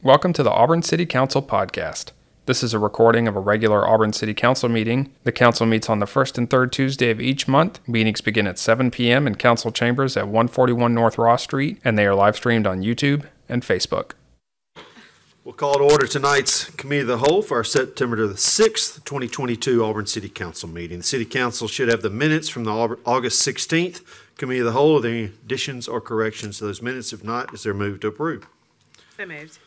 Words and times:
Welcome 0.00 0.32
to 0.34 0.44
the 0.44 0.52
Auburn 0.52 0.82
City 0.82 1.06
Council 1.06 1.42
podcast. 1.42 2.12
This 2.46 2.62
is 2.62 2.72
a 2.72 2.78
recording 2.78 3.26
of 3.26 3.34
a 3.34 3.40
regular 3.40 3.84
Auburn 3.84 4.12
City 4.12 4.32
Council 4.32 4.68
meeting. 4.68 5.12
The 5.24 5.32
council 5.32 5.66
meets 5.66 5.90
on 5.90 5.98
the 5.98 6.06
first 6.06 6.38
and 6.38 6.48
third 6.48 6.70
Tuesday 6.70 7.10
of 7.10 7.20
each 7.20 7.48
month. 7.48 7.80
Meetings 7.88 8.20
begin 8.20 8.46
at 8.46 8.60
7 8.60 8.92
p.m. 8.92 9.26
in 9.26 9.34
council 9.34 9.72
chambers 9.72 10.16
at 10.16 10.26
141 10.28 10.94
North 10.94 11.18
Ross 11.18 11.42
Street, 11.42 11.80
and 11.84 11.98
they 11.98 12.06
are 12.06 12.14
live 12.14 12.36
streamed 12.36 12.64
on 12.64 12.80
YouTube 12.80 13.26
and 13.48 13.64
Facebook. 13.64 14.12
We'll 15.42 15.54
call 15.54 15.74
to 15.74 15.82
order 15.82 16.06
tonight's 16.06 16.70
Committee 16.70 17.00
of 17.00 17.08
the 17.08 17.18
Whole 17.18 17.42
for 17.42 17.56
our 17.56 17.64
September 17.64 18.24
the 18.24 18.34
6th, 18.34 19.04
2022 19.04 19.84
Auburn 19.84 20.06
City 20.06 20.28
Council 20.28 20.68
meeting. 20.68 20.98
The 20.98 21.04
City 21.04 21.24
Council 21.24 21.66
should 21.66 21.88
have 21.88 22.02
the 22.02 22.10
minutes 22.10 22.48
from 22.48 22.62
the 22.62 22.70
August 23.04 23.44
16th 23.44 24.02
Committee 24.36 24.60
of 24.60 24.66
the 24.66 24.72
Whole. 24.72 24.98
Are 24.98 25.00
there 25.00 25.10
any 25.10 25.24
additions 25.24 25.88
or 25.88 26.00
corrections 26.00 26.58
to 26.58 26.66
those 26.66 26.80
minutes? 26.80 27.12
If 27.12 27.24
not, 27.24 27.52
is 27.52 27.64
there 27.64 27.72
a 27.72 27.74
move 27.74 27.98
to 27.98 28.06
approve? 28.06 28.46
So 29.16 29.26
moved. 29.26 29.58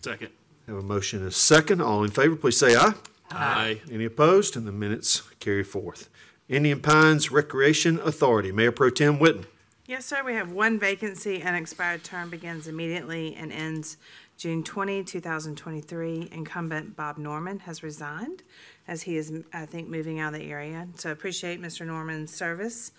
Second. 0.00 0.30
Have 0.66 0.76
a 0.76 0.82
motion 0.82 1.20
and 1.20 1.28
a 1.28 1.32
second. 1.32 1.80
All 1.80 2.04
in 2.04 2.10
favor, 2.10 2.36
please 2.36 2.58
say 2.58 2.76
aye. 2.76 2.94
Aye. 3.30 3.80
Any 3.90 4.04
opposed? 4.04 4.56
And 4.56 4.66
the 4.66 4.72
minutes 4.72 5.22
carry 5.40 5.64
forth. 5.64 6.08
Indian 6.48 6.80
Pines 6.80 7.30
Recreation 7.30 7.98
Authority, 8.00 8.52
Mayor 8.52 8.72
Pro 8.72 8.90
Tem 8.90 9.18
Witten. 9.18 9.44
Yes, 9.86 10.06
sir, 10.06 10.22
we 10.24 10.34
have 10.34 10.52
one 10.52 10.78
vacancy. 10.78 11.42
Unexpired 11.42 12.04
term 12.04 12.30
begins 12.30 12.66
immediately 12.66 13.34
and 13.34 13.52
ends 13.52 13.96
June 14.36 14.62
20, 14.62 15.02
2023. 15.04 16.28
Incumbent 16.30 16.94
Bob 16.94 17.18
Norman 17.18 17.60
has 17.60 17.82
resigned 17.82 18.42
as 18.86 19.02
he 19.02 19.16
is, 19.16 19.32
I 19.52 19.66
think, 19.66 19.88
moving 19.88 20.20
out 20.20 20.34
of 20.34 20.40
the 20.40 20.50
area. 20.50 20.88
So 20.96 21.10
appreciate 21.10 21.60
Mr. 21.60 21.86
Norman's 21.86 22.32
service. 22.32 22.92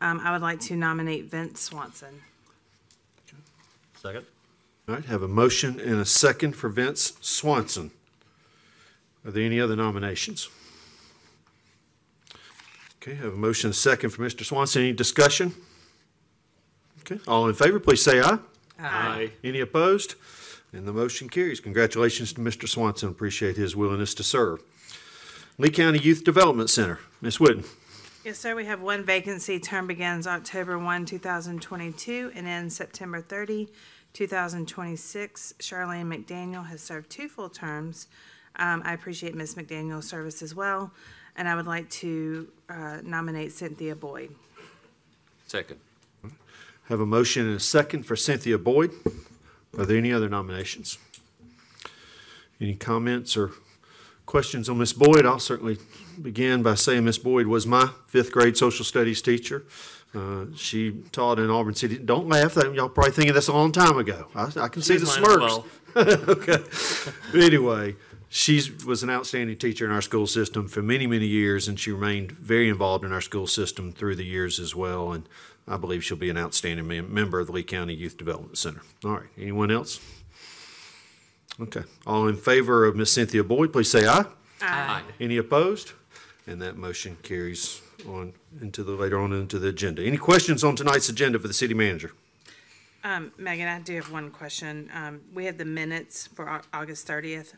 Um, 0.00 0.20
I 0.20 0.32
would 0.32 0.42
like 0.42 0.60
to 0.60 0.76
nominate 0.76 1.30
Vince 1.30 1.60
Swanson. 1.60 2.22
Second. 4.00 4.26
All 4.86 4.94
right, 4.94 5.04
have 5.06 5.22
a 5.22 5.28
motion 5.28 5.80
and 5.80 5.94
a 5.94 6.04
second 6.04 6.54
for 6.56 6.68
Vince 6.68 7.14
Swanson. 7.20 7.90
Are 9.24 9.30
there 9.30 9.42
any 9.42 9.58
other 9.58 9.76
nominations? 9.76 10.50
Okay, 13.00 13.14
have 13.14 13.32
a 13.32 13.36
motion 13.36 13.68
and 13.68 13.74
a 13.74 13.76
second 13.76 14.10
for 14.10 14.22
Mr. 14.22 14.44
Swanson. 14.44 14.82
Any 14.82 14.92
discussion? 14.92 15.54
Okay, 17.00 17.18
all 17.26 17.48
in 17.48 17.54
favor, 17.54 17.80
please 17.80 18.02
say 18.02 18.20
aye. 18.20 18.38
Aye. 18.78 19.30
Any 19.42 19.60
opposed? 19.60 20.16
And 20.72 20.86
the 20.86 20.92
motion 20.92 21.28
carries. 21.28 21.60
Congratulations 21.60 22.32
to 22.34 22.40
Mr. 22.40 22.68
Swanson. 22.68 23.08
Appreciate 23.08 23.56
his 23.56 23.76
willingness 23.76 24.12
to 24.14 24.22
serve. 24.22 24.62
Lee 25.56 25.70
County 25.70 26.00
Youth 26.00 26.24
Development 26.24 26.68
Center, 26.68 26.98
Ms. 27.22 27.38
Witten. 27.38 27.64
Yes, 28.24 28.38
sir, 28.38 28.54
we 28.54 28.64
have 28.64 28.80
one 28.80 29.04
vacancy. 29.04 29.60
Term 29.60 29.86
begins 29.86 30.26
October 30.26 30.78
1, 30.78 31.04
2022, 31.06 32.32
and 32.34 32.46
ends 32.46 32.74
September 32.74 33.20
30, 33.20 33.68
2026. 34.14 35.54
Charlene 35.58 36.06
McDaniel 36.06 36.66
has 36.66 36.80
served 36.80 37.10
two 37.10 37.28
full 37.28 37.50
terms. 37.50 38.08
Um, 38.56 38.82
I 38.84 38.94
appreciate 38.94 39.34
Ms. 39.34 39.56
McDaniel's 39.56 40.08
service 40.08 40.40
as 40.40 40.54
well, 40.54 40.92
and 41.36 41.48
I 41.48 41.54
would 41.56 41.66
like 41.66 41.90
to 41.90 42.48
uh, 42.70 42.98
nominate 43.02 43.52
Cynthia 43.52 43.94
Boyd. 43.94 44.34
Second. 45.46 45.80
Have 46.88 47.00
a 47.00 47.06
motion 47.06 47.46
and 47.46 47.56
a 47.56 47.60
second 47.60 48.04
for 48.04 48.14
Cynthia 48.14 48.58
Boyd. 48.58 48.92
Are 49.76 49.84
there 49.84 49.96
any 49.96 50.12
other 50.12 50.28
nominations? 50.28 50.98
Any 52.60 52.74
comments 52.74 53.36
or 53.36 53.52
questions 54.26 54.68
on 54.68 54.78
Miss 54.78 54.92
Boyd? 54.92 55.26
I'll 55.26 55.38
certainly 55.38 55.78
begin 56.20 56.62
by 56.62 56.74
saying 56.74 57.04
Miss 57.04 57.18
Boyd 57.18 57.46
was 57.46 57.66
my 57.66 57.90
fifth 58.08 58.32
grade 58.32 58.56
social 58.56 58.84
studies 58.84 59.20
teacher. 59.22 59.64
Uh, 60.14 60.46
She 60.56 60.92
taught 61.12 61.38
in 61.38 61.50
Auburn 61.50 61.74
City. 61.74 61.98
Don't 61.98 62.28
laugh, 62.28 62.54
that- 62.54 62.72
y'all 62.74 62.88
probably 62.88 63.12
thinking 63.12 63.34
that's 63.34 63.48
a 63.48 63.52
long 63.52 63.72
time 63.72 63.98
ago. 63.98 64.26
I 64.34 64.50
I 64.56 64.68
can 64.68 64.82
see 64.82 64.96
the 64.96 65.06
mine 65.06 65.18
as 65.18 65.24
smirks. 65.24 65.40
well. 65.42 65.66
Okay. 66.28 66.58
Anyway, 67.34 67.94
she 68.28 68.60
was 68.86 69.02
an 69.04 69.10
outstanding 69.10 69.56
teacher 69.56 69.84
in 69.84 69.92
our 69.92 70.02
school 70.02 70.26
system 70.26 70.66
for 70.68 70.82
many, 70.82 71.06
many 71.06 71.26
years, 71.26 71.68
and 71.68 71.78
she 71.78 71.92
remained 71.92 72.32
very 72.32 72.68
involved 72.68 73.04
in 73.04 73.12
our 73.12 73.20
school 73.20 73.46
system 73.46 73.92
through 73.92 74.16
the 74.16 74.24
years 74.24 74.58
as 74.58 74.74
well. 74.74 75.12
And 75.12 75.28
I 75.68 75.76
believe 75.76 76.02
she'll 76.04 76.16
be 76.16 76.30
an 76.30 76.36
outstanding 76.38 76.86
mem- 76.88 77.14
member 77.14 77.38
of 77.40 77.46
the 77.46 77.52
Lee 77.52 77.62
County 77.62 77.94
Youth 77.94 78.16
Development 78.16 78.58
Center. 78.58 78.82
All 79.04 79.12
right. 79.12 79.28
Anyone 79.38 79.70
else? 79.70 80.00
Okay. 81.60 81.82
All 82.06 82.26
in 82.28 82.36
favor 82.36 82.84
of 82.84 82.96
Miss 82.96 83.12
Cynthia 83.12 83.44
Boyd, 83.44 83.72
please 83.72 83.90
say 83.90 84.06
aye. 84.06 84.24
Aye. 84.60 85.02
Any 85.20 85.36
opposed? 85.36 85.92
And 86.46 86.60
that 86.62 86.76
motion 86.76 87.16
carries 87.22 87.80
on 88.08 88.32
into 88.60 88.82
the, 88.82 88.92
later 88.92 89.18
on 89.18 89.32
into 89.32 89.58
the 89.58 89.68
agenda. 89.68 90.02
Any 90.04 90.16
questions 90.16 90.62
on 90.64 90.76
tonight's 90.76 91.08
agenda 91.08 91.38
for 91.38 91.48
the 91.48 91.54
city 91.54 91.74
manager? 91.74 92.12
Um, 93.04 93.32
Megan, 93.38 93.68
I 93.68 93.80
do 93.80 93.94
have 93.96 94.10
one 94.10 94.30
question. 94.30 94.90
Um, 94.94 95.20
We 95.34 95.44
have 95.44 95.58
the 95.58 95.64
minutes 95.64 96.26
for 96.26 96.48
Au- 96.50 96.60
August 96.72 97.06
30th 97.06 97.54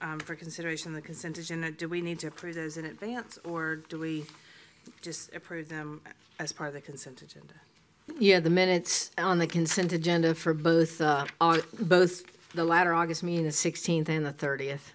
um, 0.00 0.20
for 0.20 0.34
consideration 0.34 0.90
of 0.94 0.94
the 0.96 1.06
consent 1.06 1.38
agenda. 1.38 1.70
Do 1.70 1.88
we 1.88 2.00
need 2.00 2.18
to 2.20 2.28
approve 2.28 2.54
those 2.54 2.76
in 2.76 2.84
advance, 2.84 3.38
or 3.44 3.76
do 3.76 3.98
we 3.98 4.24
just 5.02 5.34
approve 5.34 5.68
them 5.68 6.02
as 6.38 6.52
part 6.52 6.68
of 6.68 6.74
the 6.74 6.80
consent 6.82 7.22
agenda? 7.22 7.54
Yeah, 8.18 8.40
the 8.40 8.50
minutes 8.50 9.10
on 9.16 9.38
the 9.38 9.46
consent 9.46 9.92
agenda 9.92 10.34
for 10.34 10.52
both, 10.52 11.00
uh, 11.00 11.24
Au- 11.40 11.62
both 11.80 12.22
the 12.54 12.64
latter 12.64 12.94
August 12.94 13.22
meeting, 13.22 13.44
the 13.44 13.50
16th 13.50 14.08
and 14.08 14.24
the 14.24 14.32
30th. 14.32 14.92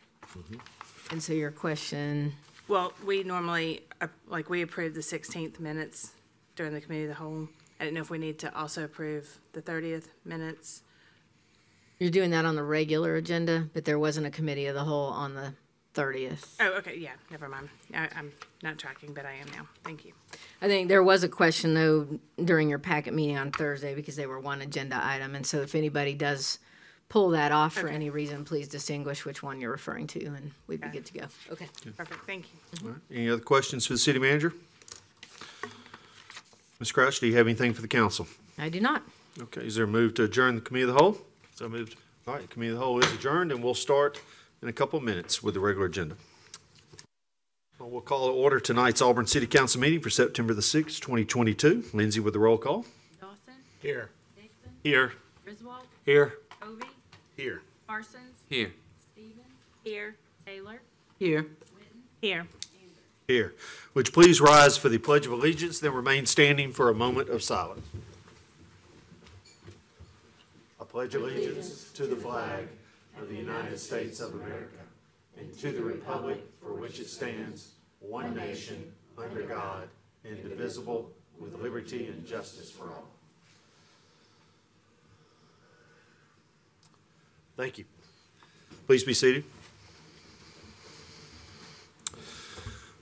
And 1.11 1.21
so 1.21 1.33
your 1.33 1.51
question, 1.51 2.33
Well, 2.67 2.93
we 3.05 3.23
normally, 3.23 3.81
uh, 3.99 4.07
like, 4.27 4.49
we 4.49 4.61
approve 4.61 4.93
the 4.93 5.01
16th 5.01 5.59
minutes 5.59 6.11
during 6.55 6.73
the 6.73 6.81
committee 6.81 7.03
of 7.03 7.09
the 7.09 7.15
whole. 7.15 7.47
I 7.79 7.85
didn't 7.85 7.95
know 7.95 8.01
if 8.01 8.09
we 8.09 8.17
need 8.17 8.39
to 8.39 8.55
also 8.57 8.83
approve 8.83 9.39
the 9.53 9.61
30th 9.61 10.05
minutes. 10.25 10.83
you're 11.97 12.11
doing 12.11 12.29
that 12.31 12.45
on 12.45 12.55
the 12.55 12.63
regular 12.63 13.15
agenda, 13.15 13.67
but 13.73 13.85
there 13.85 13.99
wasn't 13.99 14.25
a 14.25 14.29
committee 14.29 14.67
of 14.67 14.75
the 14.75 14.83
whole 14.83 15.07
on 15.07 15.33
the 15.33 15.53
30th. 15.95 16.55
Oh, 16.59 16.73
okay, 16.77 16.95
yeah, 16.97 17.11
never 17.31 17.49
mind. 17.49 17.69
I, 17.93 18.07
I'm 18.15 18.31
not 18.61 18.77
tracking, 18.77 19.13
but 19.13 19.25
I 19.25 19.33
am 19.33 19.47
now. 19.55 19.67
Thank 19.83 20.05
you. 20.05 20.13
I 20.61 20.67
think 20.67 20.87
there 20.87 21.03
was 21.03 21.23
a 21.23 21.29
question 21.29 21.73
though 21.73 22.19
during 22.43 22.69
your 22.69 22.79
packet 22.79 23.13
meeting 23.13 23.37
on 23.37 23.51
Thursday 23.51 23.95
because 23.95 24.15
they 24.15 24.27
were 24.27 24.39
one 24.39 24.61
agenda 24.61 24.99
item. 25.01 25.35
And 25.35 25.45
so 25.45 25.61
if 25.61 25.73
anybody 25.75 26.13
does 26.13 26.59
pull 27.09 27.29
that 27.31 27.51
off 27.51 27.73
for 27.73 27.87
Okay. 27.87 27.95
any 27.95 28.09
reason, 28.09 28.45
please 28.45 28.67
distinguish 28.67 29.25
which 29.25 29.41
one 29.43 29.59
you're 29.59 29.71
referring 29.71 30.07
to 30.07 30.25
and 30.25 30.51
we'd 30.67 30.79
be 30.81 30.87
good 30.89 31.05
to 31.07 31.13
go. 31.13 31.25
Okay. 31.51 31.67
Perfect, 31.97 32.25
thank 32.25 32.45
you. 32.53 32.87
All 32.87 32.91
right. 32.93 33.01
Any 33.11 33.29
other 33.29 33.41
questions 33.41 33.85
for 33.85 33.93
the 33.93 33.99
city 33.99 34.19
manager? 34.19 34.53
Ms. 36.79 36.91
Crouch, 36.91 37.19
do 37.19 37.27
you 37.27 37.35
have 37.35 37.47
anything 37.47 37.73
for 37.73 37.81
the 37.81 37.87
council? 37.87 38.27
I 38.57 38.69
do 38.69 38.79
not. 38.79 39.03
Okay, 39.41 39.61
is 39.65 39.75
there 39.75 39.85
a 39.85 39.87
move 39.87 40.13
to 40.15 40.23
adjourn 40.23 40.55
the 40.55 40.61
committee 40.61 40.83
of 40.83 40.93
the 40.93 40.99
whole? 41.01 41.17
So 41.55 41.67
moved. 41.67 41.95
All 42.27 42.35
right, 42.35 42.49
committee 42.49 42.71
of 42.71 42.77
the 42.79 42.83
whole 42.85 42.99
is 42.99 43.11
adjourned, 43.13 43.51
and 43.51 43.63
we'll 43.63 43.73
start 43.73 44.21
in 44.61 44.67
a 44.69 44.73
couple 44.73 44.97
of 44.97 45.03
minutes 45.03 45.41
with 45.43 45.55
the 45.55 45.59
regular 45.59 45.87
agenda. 45.87 46.15
Well, 47.79 47.89
We'll 47.89 48.01
call 48.01 48.27
to 48.27 48.33
order 48.33 48.59
tonight's 48.59 49.01
Auburn 49.01 49.25
City 49.27 49.47
Council 49.47 49.81
meeting 49.81 49.99
for 50.01 50.09
September 50.09 50.53
the 50.53 50.61
sixth, 50.61 50.99
twenty 51.01 51.25
twenty-two. 51.25 51.85
Lindsay 51.93 52.19
with 52.19 52.33
the 52.33 52.39
roll 52.39 52.57
call. 52.57 52.85
Dawson, 53.19 53.53
Here. 53.81 54.09
Dixon, 54.35 54.71
Here. 54.83 55.13
Griswold, 55.45 55.83
Here. 56.05 56.33
Hovey, 56.61 56.83
Here. 57.39 57.61
Parsons, 57.87 58.43
Here. 58.49 58.73
Stevens. 59.13 59.39
Here. 59.85 60.17
Taylor, 60.45 60.81
Here. 61.19 61.47
Here. 62.19 62.45
Here. 63.29 63.55
Would 63.93 64.07
you 64.07 64.11
please 64.11 64.41
rise 64.41 64.75
for 64.75 64.89
the 64.89 64.97
Pledge 64.97 65.25
of 65.25 65.31
Allegiance, 65.31 65.79
then 65.79 65.93
remain 65.93 66.25
standing 66.25 66.73
for 66.73 66.89
a 66.89 66.93
moment 66.93 67.29
of 67.29 67.41
silence. 67.41 67.87
I 70.81 70.83
pledge 70.83 71.15
allegiance 71.15 71.89
to 71.93 72.07
the 72.07 72.17
flag 72.17 72.67
of 73.17 73.29
the 73.29 73.35
United 73.35 73.79
States 73.79 74.19
of 74.19 74.33
America 74.33 74.83
and 75.37 75.57
to 75.59 75.71
the 75.71 75.81
republic 75.81 76.43
for 76.61 76.73
which 76.73 76.99
it 76.99 77.07
stands, 77.07 77.69
one 78.01 78.35
nation, 78.35 78.91
under 79.17 79.43
God, 79.43 79.87
indivisible, 80.25 81.09
with 81.39 81.57
liberty 81.61 82.07
and 82.07 82.27
justice 82.27 82.69
for 82.69 82.89
all. 82.89 83.07
Thank 87.59 87.77
you. 87.77 87.83
Please 88.87 89.03
be 89.03 89.13
seated. 89.13 89.43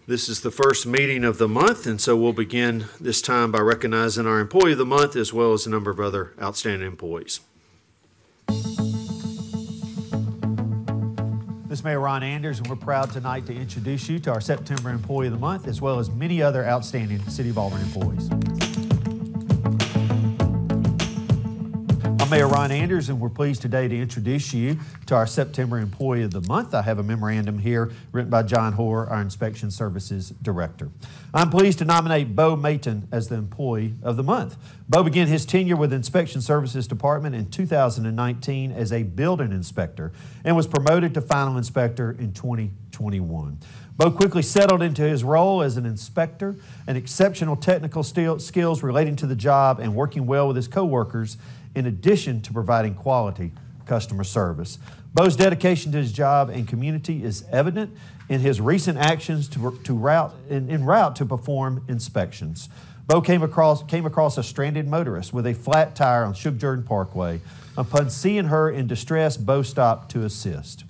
This 0.07 0.27
is 0.27 0.42
the 0.42 0.50
first 0.50 0.88
meeting 0.88 1.24
of 1.24 1.38
the 1.38 1.48
month, 1.48 1.86
and 1.86 2.01
so 2.01 2.18
we'll 2.18 2.33
begin 2.33 2.86
this 3.00 3.21
time 3.21 3.51
by 3.51 3.59
recognizing 3.59 4.25
our 4.25 4.39
Employee 4.39 4.71
of 4.71 4.80
the 4.80 4.86
Month 4.86 5.15
as 5.15 5.31
well 5.31 5.54
as 5.54 5.68
a 5.68 5.69
number 5.69 5.92
of 5.92 6.00
other 6.00 6.33
outstanding 6.42 6.88
employees. 6.88 7.39
This 11.68 11.80
is 11.80 11.83
Mayor 11.83 12.00
Ron 12.00 12.24
Anders, 12.24 12.57
and 12.57 12.68
we're 12.68 12.77
proud 12.77 13.12
tonight 13.12 13.45
to 13.45 13.53
introduce 13.53 14.10
you 14.10 14.18
to 14.21 14.31
our 14.31 14.42
September 14.42 14.89
Employee 14.89 15.27
of 15.27 15.33
the 15.33 15.39
Month, 15.39 15.68
as 15.68 15.81
well 15.81 16.00
as 16.00 16.10
many 16.10 16.42
other 16.42 16.65
outstanding 16.65 17.21
City 17.30 17.51
of 17.51 17.60
Auburn 17.60 17.81
employees. 17.81 18.67
I'm 22.27 22.31
Mayor 22.31 22.50
Ron 22.50 22.74
Anders, 22.74 23.07
and 23.07 23.21
we're 23.21 23.29
pleased 23.29 23.62
today 23.62 23.88
to 23.88 23.97
introduce 23.97 24.53
you 24.53 24.77
to 25.06 25.15
our 25.15 25.25
September 25.25 25.77
Employee 25.77 26.24
of 26.24 26.31
the 26.31 26.41
Month. 26.41 26.74
I 26.74 26.81
have 26.81 27.00
a 27.00 27.03
memorandum 27.03 27.57
here 27.57 27.94
written 28.12 28.29
by 28.29 28.44
John 28.44 28.74
Hoare, 28.74 29.07
our 29.09 29.21
Inspection 29.21 29.71
Services 29.71 30.33
Director. 30.41 30.89
I'm 31.33 31.50
pleased 31.50 31.79
to 31.79 31.85
nominate 31.85 32.35
Bo 32.35 32.57
Mayton 32.57 33.07
as 33.13 33.29
the 33.29 33.35
Employee 33.35 33.94
of 34.03 34.18
the 34.18 34.24
Month. 34.24 34.57
Bo 34.89 35.03
began 35.03 35.27
his 35.27 35.45
tenure 35.45 35.77
with 35.77 35.94
Inspection 35.94 36.41
Services 36.41 36.85
Department 36.85 37.33
in 37.33 37.50
2019 37.50 38.74
as 38.74 38.91
a 38.91 39.03
building 39.03 39.53
inspector 39.53 40.12
and 40.44 40.53
was 40.53 40.68
promoted 40.68 41.13
to 41.13 41.21
final 41.21 41.56
inspector 41.56 42.12
in 42.12 42.33
2021. 42.33 43.57
Bo 43.97 44.12
quickly 44.12 44.44
settled 44.44 44.83
into 44.83 45.01
his 45.01 45.24
role 45.24 45.63
as 45.63 45.75
an 45.75 45.85
inspector, 45.85 46.56
and 46.85 46.97
exceptional 46.97 47.56
technical 47.56 48.03
skills 48.03 48.83
relating 48.83 49.15
to 49.15 49.25
the 49.25 49.35
job 49.35 49.79
and 49.79 49.95
working 49.95 50.27
well 50.27 50.47
with 50.47 50.56
his 50.56 50.68
coworkers, 50.68 51.38
in 51.77 51.85
addition 51.85 52.41
to 52.41 52.51
providing 52.51 52.95
quality 52.95 53.51
customer 53.85 54.24
service. 54.24 54.79
Bo's 55.13 55.35
dedication 55.35 55.91
to 55.91 56.00
his 56.00 56.12
job 56.12 56.50
and 56.50 56.68
community 56.68 57.24
is 57.24 57.45
evident 57.51 57.95
in 58.29 58.41
his 58.41 58.59
recent 58.59 58.97
actions 58.97 59.47
to, 59.47 59.79
to 59.83 59.94
route, 59.94 60.33
in, 60.50 60.71
in 60.71 60.83
route 60.83 61.15
to 61.15 61.25
perform 61.25 61.85
inspections. 61.88 62.68
Bo 63.06 63.21
came 63.21 63.44
across, 63.44 63.83
came 63.83 64.07
across 64.07 64.39
a 64.39 64.44
stranded 64.44 64.88
motorist 64.88 65.33
with 65.33 65.45
a 65.45 65.53
flat 65.53 65.95
tire 65.95 66.25
on 66.25 66.33
Shug 66.33 66.57
Jordan 66.57 66.83
Parkway. 66.83 67.41
Upon 67.77 68.09
seeing 68.09 68.45
her 68.45 68.71
in 68.71 68.88
distress, 68.88 69.38
Bo 69.38 69.62
stopped 69.62 70.09
to 70.12 70.25
assist. 70.25 70.83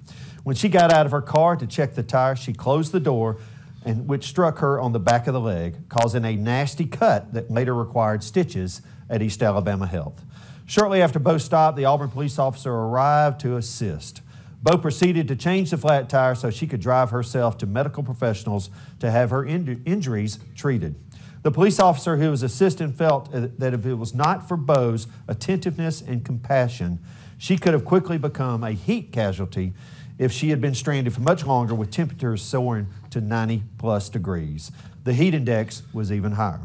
When 0.44 0.56
she 0.56 0.70
got 0.70 0.92
out 0.92 1.06
of 1.06 1.12
her 1.12 1.22
car 1.22 1.58
to 1.58 1.68
check 1.68 1.96
the 1.96 2.02
tire, 2.02 2.38
she 2.38 2.54
closed 2.54 2.94
the 2.94 3.02
door, 3.02 3.38
and 3.86 4.08
which 4.08 4.26
struck 4.26 4.60
her 4.60 4.80
on 4.80 4.94
the 4.94 5.00
back 5.00 5.28
of 5.28 5.34
the 5.34 5.42
leg, 5.42 5.90
causing 5.90 6.24
a 6.24 6.38
nasty 6.38 6.86
cut 6.86 7.34
that 7.34 7.52
later 7.52 7.76
required 7.76 8.24
stitches 8.24 8.82
at 9.10 9.22
East 9.22 9.44
Alabama 9.44 9.86
Health. 9.86 10.24
Shortly 10.68 11.02
after 11.02 11.18
Bo 11.18 11.38
stopped, 11.38 11.78
the 11.78 11.86
Auburn 11.86 12.10
police 12.10 12.38
officer 12.38 12.74
arrived 12.74 13.40
to 13.40 13.56
assist. 13.56 14.22
Bo 14.62 14.78
proceeded 14.78 15.30
to 15.30 15.36
change 15.36 15.72
the 15.72 15.78
flat 15.78 16.10
tire 16.10 16.36
so 16.36 16.50
she 16.50 16.68
could 16.68 16.82
drive 16.82 17.10
herself 17.10 17.58
to 17.60 17.66
medical 17.66 18.04
professionals 18.04 18.70
to 19.00 19.10
have 19.10 19.30
her 19.30 19.46
inju- 19.46 19.82
injuries 19.86 20.40
treated. 20.56 20.96
The 21.44 21.52
police 21.52 21.80
officer 21.80 22.18
who 22.18 22.32
was 22.32 22.44
assisting 22.44 22.92
felt 22.92 23.32
that 23.32 23.74
if 23.74 23.86
it 23.86 23.94
was 23.94 24.14
not 24.14 24.46
for 24.46 24.58
Bo's 24.58 25.08
attentiveness 25.30 26.02
and 26.02 26.26
compassion, 26.26 27.00
she 27.38 27.58
could 27.58 27.72
have 27.72 27.86
quickly 27.86 28.18
become 28.18 28.62
a 28.62 28.72
heat 28.72 29.14
casualty 29.14 29.74
if 30.20 30.34
she 30.34 30.50
had 30.50 30.60
been 30.60 30.76
stranded 30.76 31.14
for 31.14 31.22
much 31.22 31.46
longer 31.46 31.76
with 31.76 31.92
temperatures 31.92 32.42
soaring 32.42 32.88
to 33.12 33.22
90 33.22 33.64
plus 33.78 34.10
degrees. 34.10 34.70
The 35.06 35.14
heat 35.14 35.34
index 35.34 35.84
was 35.94 36.12
even 36.12 36.34
higher. 36.34 36.60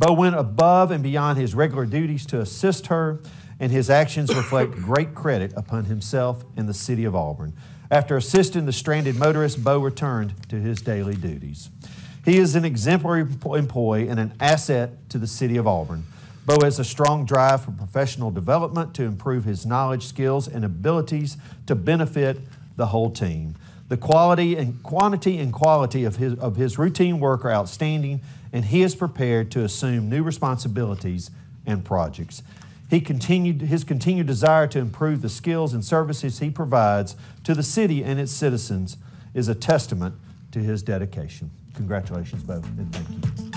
Bo 0.00 0.14
went 0.14 0.34
above 0.34 0.90
and 0.90 1.02
beyond 1.02 1.38
his 1.38 1.54
regular 1.54 1.84
duties 1.84 2.24
to 2.26 2.40
assist 2.40 2.86
her, 2.86 3.20
and 3.60 3.70
his 3.70 3.90
actions 3.90 4.34
reflect 4.34 4.72
great 4.76 5.14
credit 5.14 5.52
upon 5.56 5.84
himself 5.84 6.42
and 6.56 6.66
the 6.66 6.72
city 6.72 7.04
of 7.04 7.14
Auburn. 7.14 7.52
After 7.90 8.16
assisting 8.16 8.64
the 8.64 8.72
stranded 8.72 9.16
motorist, 9.16 9.62
Bo 9.62 9.78
returned 9.78 10.32
to 10.48 10.56
his 10.56 10.80
daily 10.80 11.16
duties. 11.16 11.68
He 12.24 12.38
is 12.38 12.54
an 12.54 12.64
exemplary 12.64 13.26
employee 13.44 14.08
and 14.08 14.18
an 14.18 14.32
asset 14.40 15.10
to 15.10 15.18
the 15.18 15.26
city 15.26 15.58
of 15.58 15.66
Auburn. 15.66 16.04
Bo 16.46 16.56
has 16.62 16.78
a 16.78 16.84
strong 16.84 17.26
drive 17.26 17.62
for 17.62 17.72
professional 17.72 18.30
development 18.30 18.94
to 18.94 19.02
improve 19.02 19.44
his 19.44 19.66
knowledge, 19.66 20.06
skills, 20.06 20.48
and 20.48 20.64
abilities 20.64 21.36
to 21.66 21.74
benefit 21.74 22.38
the 22.76 22.86
whole 22.86 23.10
team. 23.10 23.54
The 23.88 23.98
quality 23.98 24.56
and 24.56 24.82
quantity 24.82 25.38
and 25.38 25.52
quality 25.52 26.04
of 26.04 26.16
his, 26.16 26.38
of 26.38 26.56
his 26.56 26.78
routine 26.78 27.20
work 27.20 27.44
are 27.44 27.52
outstanding, 27.52 28.22
and 28.52 28.66
he 28.66 28.82
is 28.82 28.94
prepared 28.94 29.50
to 29.52 29.64
assume 29.64 30.08
new 30.08 30.22
responsibilities 30.22 31.30
and 31.66 31.84
projects. 31.84 32.42
He 32.88 33.00
continued, 33.00 33.62
his 33.62 33.84
continued 33.84 34.26
desire 34.26 34.66
to 34.68 34.78
improve 34.80 35.22
the 35.22 35.28
skills 35.28 35.72
and 35.72 35.84
services 35.84 36.40
he 36.40 36.50
provides 36.50 37.14
to 37.44 37.54
the 37.54 37.62
city 37.62 38.02
and 38.02 38.18
its 38.18 38.32
citizens 38.32 38.96
is 39.32 39.48
a 39.48 39.54
testament 39.54 40.16
to 40.50 40.58
his 40.58 40.82
dedication. 40.82 41.50
Congratulations, 41.74 42.42
both, 42.42 42.64
and 42.64 42.92
thank 42.92 43.38
you. 43.38 43.49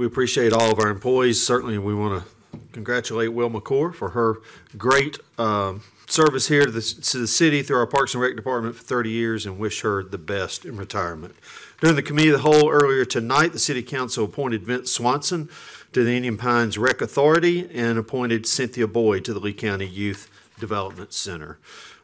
We 0.00 0.06
appreciate 0.06 0.54
all 0.54 0.72
of 0.72 0.78
our 0.78 0.88
employees. 0.88 1.46
Certainly, 1.46 1.76
we 1.76 1.94
want 1.94 2.24
to 2.24 2.58
congratulate 2.72 3.34
Will 3.34 3.50
McCore 3.50 3.94
for 3.94 4.08
her 4.08 4.36
great 4.78 5.18
um, 5.36 5.82
service 6.06 6.48
here 6.48 6.64
to 6.64 6.70
the, 6.70 6.80
to 6.80 7.18
the 7.18 7.26
city 7.26 7.62
through 7.62 7.76
our 7.76 7.86
Parks 7.86 8.14
and 8.14 8.22
Rec 8.22 8.34
Department 8.34 8.74
for 8.74 8.82
30 8.82 9.10
years 9.10 9.44
and 9.44 9.58
wish 9.58 9.82
her 9.82 10.02
the 10.02 10.16
best 10.16 10.64
in 10.64 10.78
retirement. 10.78 11.34
During 11.82 11.96
the 11.96 12.02
Committee 12.02 12.30
of 12.30 12.42
the 12.42 12.50
Whole 12.50 12.70
earlier 12.70 13.04
tonight, 13.04 13.52
the 13.52 13.58
City 13.58 13.82
Council 13.82 14.24
appointed 14.24 14.64
Vince 14.64 14.90
Swanson 14.90 15.50
to 15.92 16.02
the 16.02 16.12
Indian 16.16 16.38
Pines 16.38 16.78
Rec 16.78 17.02
Authority 17.02 17.68
and 17.74 17.98
appointed 17.98 18.46
Cynthia 18.46 18.86
Boyd 18.86 19.26
to 19.26 19.34
the 19.34 19.38
Lee 19.38 19.52
County 19.52 19.86
Youth 19.86 20.30
Development 20.58 21.12
Center. 21.12 21.58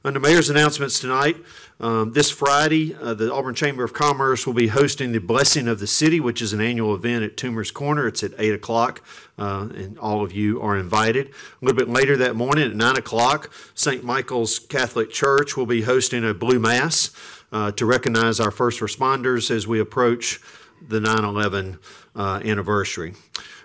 Under 0.07 0.21
Mayor's 0.21 0.49
announcements 0.49 1.01
tonight, 1.01 1.37
um, 1.81 2.13
this 2.13 2.31
Friday, 2.31 2.95
uh, 2.95 3.13
the 3.13 3.33
Auburn 3.33 3.57
Chamber 3.57 3.83
of 3.83 3.93
Commerce 3.93 4.47
will 4.47 4.55
be 4.55 4.69
hosting 4.69 5.11
the 5.11 5.19
Blessing 5.19 5.67
of 5.67 5.81
the 5.81 5.89
City, 5.89 6.21
which 6.21 6.41
is 6.41 6.53
an 6.53 6.61
annual 6.61 6.95
event 6.95 7.25
at 7.25 7.37
Toomer's 7.37 7.73
Corner. 7.73 8.07
It's 8.07 8.23
at 8.23 8.31
8 8.39 8.55
o'clock, 8.55 9.03
uh, 9.37 9.69
and 9.75 9.99
all 9.99 10.23
of 10.23 10.31
you 10.31 10.63
are 10.63 10.77
invited. 10.77 11.31
A 11.31 11.65
little 11.65 11.77
bit 11.77 11.89
later 11.89 12.17
that 12.19 12.37
morning 12.37 12.71
at 12.71 12.77
9 12.77 12.97
o'clock, 12.97 13.51
St. 13.75 14.05
Michael's 14.05 14.61
Catholic 14.61 15.11
Church 15.11 15.57
will 15.57 15.67
be 15.67 15.83
hosting 15.83 16.25
a 16.25 16.33
Blue 16.33 16.61
Mass 16.61 17.11
uh, 17.51 17.73
to 17.73 17.85
recognize 17.85 18.39
our 18.39 18.53
first 18.53 18.79
responders 18.79 19.51
as 19.51 19.67
we 19.67 19.81
approach 19.81 20.41
the 20.87 21.01
9 21.01 21.25
11 21.25 21.81
uh, 22.15 22.41
anniversary. 22.45 23.15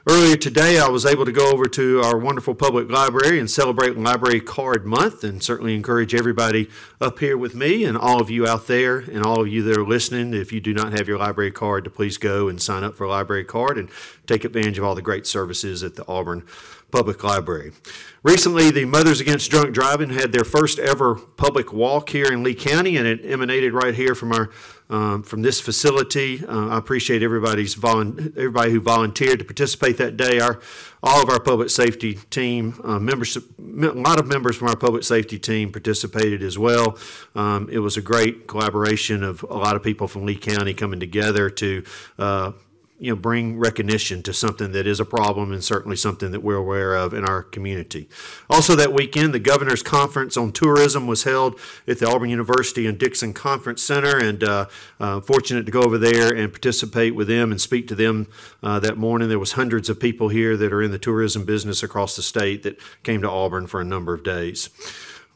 Earlier 0.07 0.35
today, 0.35 0.79
I 0.79 0.87
was 0.89 1.05
able 1.05 1.25
to 1.25 1.31
go 1.31 1.51
over 1.51 1.67
to 1.67 2.01
our 2.01 2.17
wonderful 2.17 2.55
public 2.55 2.89
library 2.89 3.39
and 3.39 3.47
celebrate 3.47 3.95
Library 3.95 4.39
Card 4.39 4.83
Month, 4.83 5.23
and 5.23 5.43
certainly 5.43 5.75
encourage 5.75 6.15
everybody 6.15 6.69
up 6.99 7.19
here 7.19 7.37
with 7.37 7.53
me 7.53 7.85
and 7.85 7.95
all 7.95 8.19
of 8.19 8.27
you 8.27 8.47
out 8.47 8.65
there 8.65 8.97
and 8.97 9.23
all 9.23 9.41
of 9.41 9.47
you 9.47 9.61
that 9.61 9.77
are 9.77 9.85
listening. 9.85 10.33
If 10.33 10.51
you 10.51 10.59
do 10.59 10.73
not 10.73 10.97
have 10.97 11.07
your 11.07 11.19
library 11.19 11.51
card, 11.51 11.83
to 11.83 11.91
please 11.91 12.17
go 12.17 12.49
and 12.49 12.59
sign 12.59 12.83
up 12.83 12.95
for 12.95 13.03
a 13.03 13.09
library 13.09 13.43
card 13.43 13.77
and 13.77 13.89
take 14.25 14.43
advantage 14.43 14.79
of 14.79 14.83
all 14.83 14.95
the 14.95 15.03
great 15.03 15.27
services 15.27 15.83
at 15.83 15.93
the 15.93 16.07
Auburn 16.07 16.47
Public 16.91 17.23
Library. 17.23 17.71
Recently, 18.23 18.69
the 18.69 18.85
Mothers 18.85 19.19
Against 19.19 19.49
Drunk 19.49 19.73
Driving 19.73 20.11
had 20.11 20.31
their 20.31 20.43
first 20.43 20.77
ever 20.77 21.15
public 21.15 21.73
walk 21.73 22.09
here 22.09 22.31
in 22.31 22.43
Lee 22.43 22.53
County, 22.53 22.95
and 22.97 23.07
it 23.07 23.25
emanated 23.25 23.73
right 23.73 23.95
here 23.95 24.13
from 24.13 24.31
our 24.31 24.49
um, 24.91 25.23
from 25.23 25.41
this 25.41 25.61
facility. 25.61 26.45
Uh, 26.45 26.67
I 26.67 26.77
appreciate 26.77 27.23
everybody's 27.23 27.75
volun- 27.75 28.37
everybody 28.37 28.71
who 28.71 28.81
volunteered 28.81 29.39
to 29.39 29.45
participate 29.45 29.97
that 29.97 30.17
day. 30.17 30.39
Our 30.39 30.59
all 31.01 31.23
of 31.23 31.29
our 31.29 31.39
public 31.39 31.69
safety 31.69 32.15
team 32.29 32.79
uh, 32.83 32.99
members, 32.99 33.37
a 33.37 33.41
lot 33.57 34.19
of 34.19 34.27
members 34.27 34.57
from 34.57 34.67
our 34.67 34.75
public 34.75 35.03
safety 35.03 35.39
team 35.39 35.71
participated 35.71 36.43
as 36.43 36.59
well. 36.59 36.97
Um, 37.33 37.69
it 37.71 37.79
was 37.79 37.97
a 37.97 38.01
great 38.01 38.47
collaboration 38.47 39.23
of 39.23 39.43
a 39.43 39.57
lot 39.57 39.75
of 39.75 39.81
people 39.81 40.07
from 40.07 40.25
Lee 40.25 40.35
County 40.35 40.73
coming 40.73 40.99
together 40.99 41.49
to. 41.49 41.83
Uh, 42.19 42.51
you 43.01 43.09
know, 43.09 43.15
bring 43.15 43.57
recognition 43.57 44.21
to 44.21 44.31
something 44.31 44.73
that 44.73 44.85
is 44.85 44.99
a 44.99 45.05
problem 45.05 45.51
and 45.51 45.63
certainly 45.63 45.97
something 45.97 46.29
that 46.29 46.43
we're 46.43 46.55
aware 46.55 46.93
of 46.93 47.15
in 47.15 47.25
our 47.25 47.41
community. 47.41 48.07
Also, 48.47 48.75
that 48.75 48.93
weekend, 48.93 49.33
the 49.33 49.39
Governor's 49.39 49.81
Conference 49.81 50.37
on 50.37 50.51
Tourism 50.51 51.07
was 51.07 51.23
held 51.23 51.59
at 51.87 51.97
the 51.97 52.07
Auburn 52.07 52.29
University 52.29 52.85
and 52.85 52.99
Dixon 52.99 53.33
Conference 53.33 53.81
Center, 53.81 54.19
and 54.19 54.43
uh, 54.43 54.67
uh, 54.99 55.19
fortunate 55.19 55.65
to 55.65 55.71
go 55.71 55.81
over 55.81 55.97
there 55.97 56.31
and 56.31 56.51
participate 56.53 57.15
with 57.15 57.27
them 57.27 57.49
and 57.49 57.59
speak 57.59 57.87
to 57.87 57.95
them 57.95 58.27
uh, 58.61 58.79
that 58.79 58.97
morning. 58.97 59.29
There 59.29 59.39
was 59.39 59.53
hundreds 59.53 59.89
of 59.89 59.99
people 59.99 60.29
here 60.29 60.55
that 60.55 60.71
are 60.71 60.83
in 60.83 60.91
the 60.91 60.99
tourism 60.99 61.43
business 61.43 61.81
across 61.81 62.15
the 62.15 62.21
state 62.21 62.61
that 62.61 62.77
came 63.01 63.23
to 63.23 63.29
Auburn 63.29 63.65
for 63.65 63.81
a 63.81 63.85
number 63.85 64.13
of 64.13 64.23
days. 64.23 64.69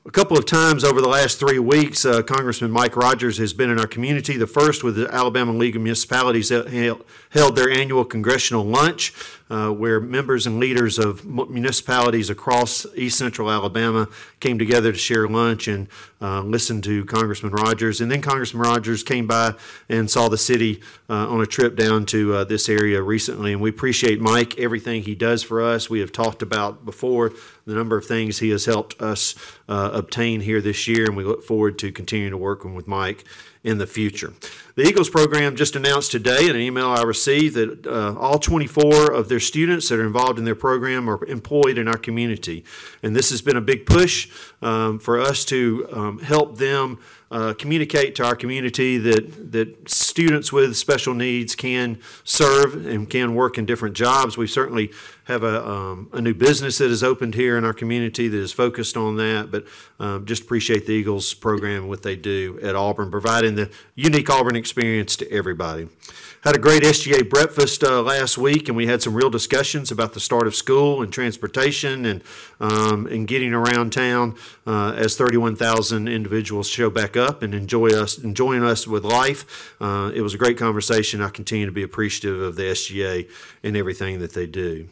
A 0.08 0.12
couple 0.12 0.38
of 0.38 0.46
times 0.46 0.84
over 0.84 1.02
the 1.02 1.08
last 1.08 1.40
three 1.40 1.58
weeks, 1.58 2.06
uh, 2.06 2.22
Congressman 2.22 2.70
Mike 2.70 2.96
Rogers 2.96 3.40
has 3.40 3.54
been 3.54 3.72
in 3.72 3.80
our 3.80 3.88
community. 3.88 4.38
The 4.38 4.46
first 4.46 4.84
with 4.84 4.96
the 4.96 5.12
Alabama 5.12 5.52
League 5.52 5.76
of 5.76 5.82
Municipalities 5.82 6.50
held 6.50 7.56
their 7.56 7.72
annual 7.72 8.06
congressional 8.06 8.64
lunch, 8.64 9.16
uh, 9.50 9.70
where 9.70 10.00
members 10.00 10.48
and 10.48 10.60
leaders 10.60 10.98
of 10.98 11.24
mu- 11.26 11.46
municipalities 11.46 12.30
across 12.30 12.86
East 12.96 13.18
Central 13.18 13.52
Alabama 13.52 14.08
came 14.40 14.58
together 14.58 14.92
to 14.92 14.98
share 14.98 15.28
lunch 15.28 15.68
and 15.68 15.88
uh, 16.22 16.42
listen 16.42 16.82
to 16.82 17.06
Congressman 17.06 17.52
Rogers. 17.52 18.02
And 18.02 18.12
then 18.12 18.22
Congressman 18.22 18.64
Rogers 18.64 19.04
came 19.04 19.28
by 19.28 19.54
and 19.88 20.10
saw 20.10 20.30
the 20.30 20.38
city 20.38 20.82
uh, 21.10 21.30
on 21.30 21.42
a 21.42 21.46
trip 21.46 21.76
down 21.76 22.06
to 22.08 22.34
uh, 22.34 22.44
this 22.44 22.68
area 22.68 23.02
recently. 23.02 23.54
And 23.54 23.62
we 23.62 23.70
appreciate 23.70 24.20
Mike, 24.20 24.58
everything 24.58 25.04
he 25.04 25.14
does 25.14 25.44
for 25.44 25.62
us. 25.62 25.90
We 25.90 26.00
have 26.00 26.12
talked 26.12 26.42
about 26.42 26.84
before 26.84 27.32
the 27.66 27.74
number 27.74 27.98
of 27.98 28.06
things 28.06 28.40
he 28.40 28.50
has 28.50 28.66
helped 28.66 29.00
us 29.02 29.36
uh, 29.68 29.92
obtain 29.94 30.42
here 30.42 30.62
this 30.62 30.88
year, 30.88 31.06
and 31.06 31.18
we 31.18 31.24
look 31.24 31.44
forward 31.44 31.80
to 31.80 31.92
continuing 31.92 32.32
to 32.32 32.38
work 32.38 32.64
with 32.64 32.88
Mike 32.88 33.26
in 33.66 33.80
the 33.80 33.88
future. 33.88 34.32
The 34.76 34.84
Eagles 34.84 35.10
program 35.10 35.56
just 35.56 35.76
announced 35.76 36.12
today 36.12 36.48
in 36.48 36.56
an 36.56 36.62
email 36.62 36.90
I 36.90 37.02
received 37.02 37.56
that 37.56 37.88
uh, 37.88 38.16
all 38.20 38.38
24 38.38 39.12
of 39.12 39.28
their 39.28 39.40
students 39.40 39.90
that 39.90 40.00
are 40.00 40.06
involved 40.06 40.38
in 40.38 40.46
their 40.46 40.56
program 40.56 41.10
are 41.10 41.26
employed 41.26 41.80
in 41.80 41.88
our 41.88 41.98
community. 41.98 42.64
And 43.02 43.16
this 43.16 43.32
has 43.32 43.42
been 43.42 43.58
a 43.58 43.62
big 43.62 43.88
push 43.88 44.30
um, 44.62 45.00
for 45.00 45.20
us 45.20 45.44
to 45.46 45.88
um, 45.92 46.20
help 46.20 46.58
them 46.60 47.00
uh, 47.36 47.54
communicate 47.54 48.16
to 48.16 48.24
our 48.24 48.34
community 48.34 48.98
that, 48.98 49.52
that 49.52 49.90
students 49.90 50.54
with 50.54 50.74
special 50.78 51.14
needs 51.14 51.54
can 51.54 52.00
serve 52.24 52.86
and 52.86 53.10
can 53.10 53.36
work 53.36 53.58
in 53.58 53.66
different 53.66 53.94
jobs. 53.94 54.38
We 54.38 54.48
certainly 54.48 54.90
have 55.26 55.44
a, 55.44 55.68
um, 55.68 56.10
a 56.14 56.22
new 56.22 56.34
business 56.34 56.78
that 56.78 56.90
is 56.90 57.04
opened 57.04 57.36
here 57.36 57.58
in 57.58 57.66
our 57.66 57.74
community 57.74 58.30
that 58.30 58.38
is 58.38 58.54
focused 58.54 58.96
on 58.96 59.18
that, 59.18 59.50
but 59.52 59.66
um, 60.00 60.26
just 60.26 60.44
appreciate 60.44 60.86
the 60.86 60.94
Eagles 60.94 61.34
program 61.34 61.82
and 61.82 61.90
what 61.90 62.04
they 62.04 62.16
do 62.16 62.58
at 62.64 62.74
Auburn, 62.74 63.12
providing 63.12 63.56
the 63.56 63.70
unique 63.96 64.30
Auburn 64.30 64.56
experience 64.56 65.18
to 65.18 65.30
everybody. 65.30 65.90
Had 66.46 66.56
a 66.56 66.60
great 66.60 66.84
SGA 66.84 67.28
breakfast 67.28 67.84
uh, 67.84 68.04
last 68.04 68.38
week, 68.38 68.68
and 68.68 68.78
we 68.78 68.86
had 68.86 69.02
some 69.02 69.16
real 69.16 69.32
discussions 69.32 69.90
about 69.90 70.14
the 70.14 70.20
start 70.20 70.46
of 70.46 70.54
school 70.54 71.02
and 71.02 71.12
transportation 71.12 72.06
and 72.06 72.22
um, 72.60 73.08
and 73.08 73.28
getting 73.28 73.52
around 73.52 73.92
town 73.92 74.36
uh, 74.68 74.94
as 74.96 75.18
31,000 75.18 76.08
individuals 76.08 76.70
show 76.70 76.92
back 76.92 77.18
up 77.18 77.42
and 77.42 77.56
enjoy 77.56 77.88
us 77.88 78.20
enjoying 78.20 78.64
us 78.64 78.88
with 78.88 79.04
life. 79.04 79.76
Uh, 79.82 80.12
it 80.14 80.22
was 80.22 80.36
a 80.36 80.38
great 80.38 80.56
conversation. 80.56 81.20
I 81.20 81.30
continue 81.30 81.66
to 81.66 81.72
be 81.72 81.82
appreciative 81.82 82.40
of 82.40 82.58
the 82.58 82.64
SGA 82.64 83.28
and 83.64 83.76
everything 83.76 84.20
that 84.20 84.34
they 84.34 84.46
do. 84.46 84.88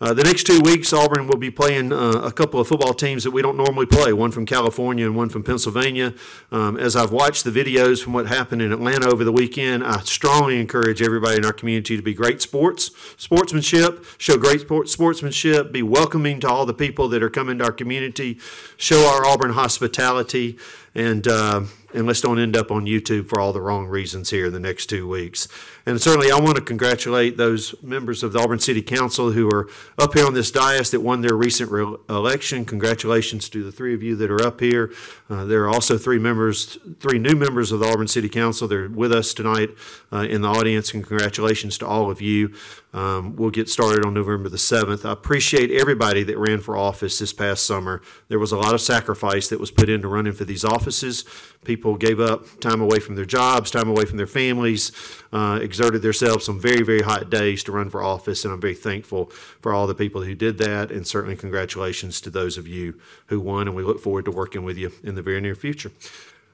Uh, 0.00 0.12
the 0.12 0.24
next 0.24 0.48
two 0.48 0.60
weeks, 0.64 0.92
Auburn 0.92 1.28
will 1.28 1.36
be 1.36 1.50
playing 1.50 1.92
uh, 1.92 2.22
a 2.24 2.32
couple 2.32 2.58
of 2.58 2.66
football 2.66 2.92
teams 2.92 3.22
that 3.22 3.30
we 3.30 3.40
don't 3.40 3.56
normally 3.56 3.86
play, 3.86 4.12
one 4.12 4.32
from 4.32 4.44
California 4.44 5.06
and 5.06 5.14
one 5.14 5.28
from 5.28 5.44
Pennsylvania. 5.44 6.12
Um, 6.50 6.76
as 6.76 6.96
I've 6.96 7.12
watched 7.12 7.44
the 7.44 7.52
videos 7.52 8.02
from 8.02 8.12
what 8.12 8.26
happened 8.26 8.62
in 8.62 8.72
Atlanta 8.72 9.08
over 9.08 9.22
the 9.22 9.30
weekend, 9.30 9.84
I 9.84 10.00
strongly 10.00 10.58
encourage 10.60 10.91
everybody 11.00 11.36
in 11.36 11.44
our 11.44 11.52
community 11.52 11.96
to 11.96 12.02
be 12.02 12.12
great 12.12 12.42
sports, 12.42 12.90
sportsmanship, 13.16 14.04
show 14.18 14.36
great 14.36 14.60
sport, 14.60 14.88
sportsmanship, 14.88 15.72
be 15.72 15.82
welcoming 15.82 16.40
to 16.40 16.48
all 16.48 16.66
the 16.66 16.74
people 16.74 17.08
that 17.08 17.22
are 17.22 17.30
coming 17.30 17.58
to 17.58 17.64
our 17.64 17.72
community, 17.72 18.38
show 18.76 19.06
our 19.06 19.24
Auburn 19.24 19.52
hospitality, 19.52 20.58
and 20.94 21.26
uh, 21.26 21.62
and 21.94 22.06
let's 22.06 22.20
don't 22.20 22.38
end 22.38 22.56
up 22.56 22.70
on 22.70 22.86
YouTube 22.86 23.28
for 23.28 23.38
all 23.38 23.52
the 23.52 23.60
wrong 23.60 23.86
reasons 23.86 24.30
here 24.30 24.46
in 24.46 24.52
the 24.52 24.60
next 24.60 24.86
two 24.86 25.06
weeks. 25.06 25.48
And 25.84 26.00
certainly, 26.00 26.30
I 26.30 26.38
want 26.38 26.56
to 26.56 26.62
congratulate 26.62 27.36
those 27.36 27.74
members 27.82 28.22
of 28.22 28.32
the 28.32 28.38
Auburn 28.38 28.58
City 28.58 28.82
Council 28.82 29.32
who 29.32 29.48
are 29.48 29.68
up 29.98 30.14
here 30.14 30.26
on 30.26 30.34
this 30.34 30.50
dais 30.50 30.90
that 30.90 31.00
won 31.00 31.20
their 31.20 31.36
recent 31.36 31.70
re- 31.70 31.96
election. 32.08 32.64
Congratulations 32.64 33.48
to 33.50 33.62
the 33.62 33.72
three 33.72 33.94
of 33.94 34.02
you 34.02 34.16
that 34.16 34.30
are 34.30 34.42
up 34.42 34.60
here. 34.60 34.92
Uh, 35.28 35.44
there 35.44 35.64
are 35.64 35.68
also 35.68 35.98
three 35.98 36.18
members, 36.18 36.78
three 37.00 37.18
new 37.18 37.34
members 37.34 37.72
of 37.72 37.80
the 37.80 37.86
Auburn 37.86 38.08
City 38.08 38.28
Council. 38.28 38.68
They're 38.68 38.88
with 38.88 39.12
us 39.12 39.34
tonight 39.34 39.70
uh, 40.12 40.26
in 40.28 40.42
the 40.42 40.48
audience, 40.48 40.94
and 40.94 41.06
congratulations 41.06 41.78
to 41.78 41.86
all 41.86 42.10
of 42.10 42.20
you. 42.20 42.54
Um, 42.94 43.36
we'll 43.36 43.48
get 43.50 43.70
started 43.70 44.04
on 44.04 44.12
November 44.12 44.50
the 44.50 44.58
7th. 44.58 45.06
I 45.08 45.12
appreciate 45.12 45.70
everybody 45.70 46.22
that 46.24 46.36
ran 46.36 46.60
for 46.60 46.76
office 46.76 47.18
this 47.18 47.32
past 47.32 47.64
summer. 47.64 48.02
There 48.28 48.38
was 48.38 48.52
a 48.52 48.58
lot 48.58 48.74
of 48.74 48.82
sacrifice 48.82 49.48
that 49.48 49.58
was 49.58 49.70
put 49.70 49.88
into 49.88 50.08
running 50.08 50.34
for 50.34 50.44
these 50.44 50.62
offices. 50.62 51.24
People 51.64 51.96
gave 51.96 52.20
up 52.20 52.44
time 52.60 52.82
away 52.82 52.98
from 52.98 53.14
their 53.14 53.24
jobs, 53.24 53.70
time 53.70 53.88
away 53.88 54.04
from 54.04 54.18
their 54.18 54.26
families, 54.26 54.92
uh, 55.32 55.58
exerted 55.62 56.02
themselves 56.02 56.50
on 56.50 56.60
very, 56.60 56.82
very 56.82 57.00
hot 57.00 57.30
days 57.30 57.64
to 57.64 57.72
run 57.72 57.88
for 57.88 58.02
office, 58.02 58.44
and 58.44 58.52
I'm 58.52 58.60
very 58.60 58.74
thankful 58.74 59.26
for 59.62 59.72
all 59.72 59.86
the 59.86 59.94
people 59.94 60.22
who 60.22 60.34
did 60.34 60.58
that, 60.58 60.90
and 60.90 61.06
certainly 61.06 61.36
congratulations 61.36 62.20
to 62.20 62.30
those 62.30 62.58
of 62.58 62.68
you 62.68 63.00
who 63.28 63.40
won, 63.40 63.68
and 63.68 63.74
we 63.76 63.84
look 63.84 64.00
forward 64.00 64.26
to 64.26 64.30
working 64.30 64.64
with 64.64 64.76
you 64.76 64.92
in 65.02 65.14
the 65.14 65.22
very 65.22 65.40
near 65.40 65.54
future. 65.54 65.92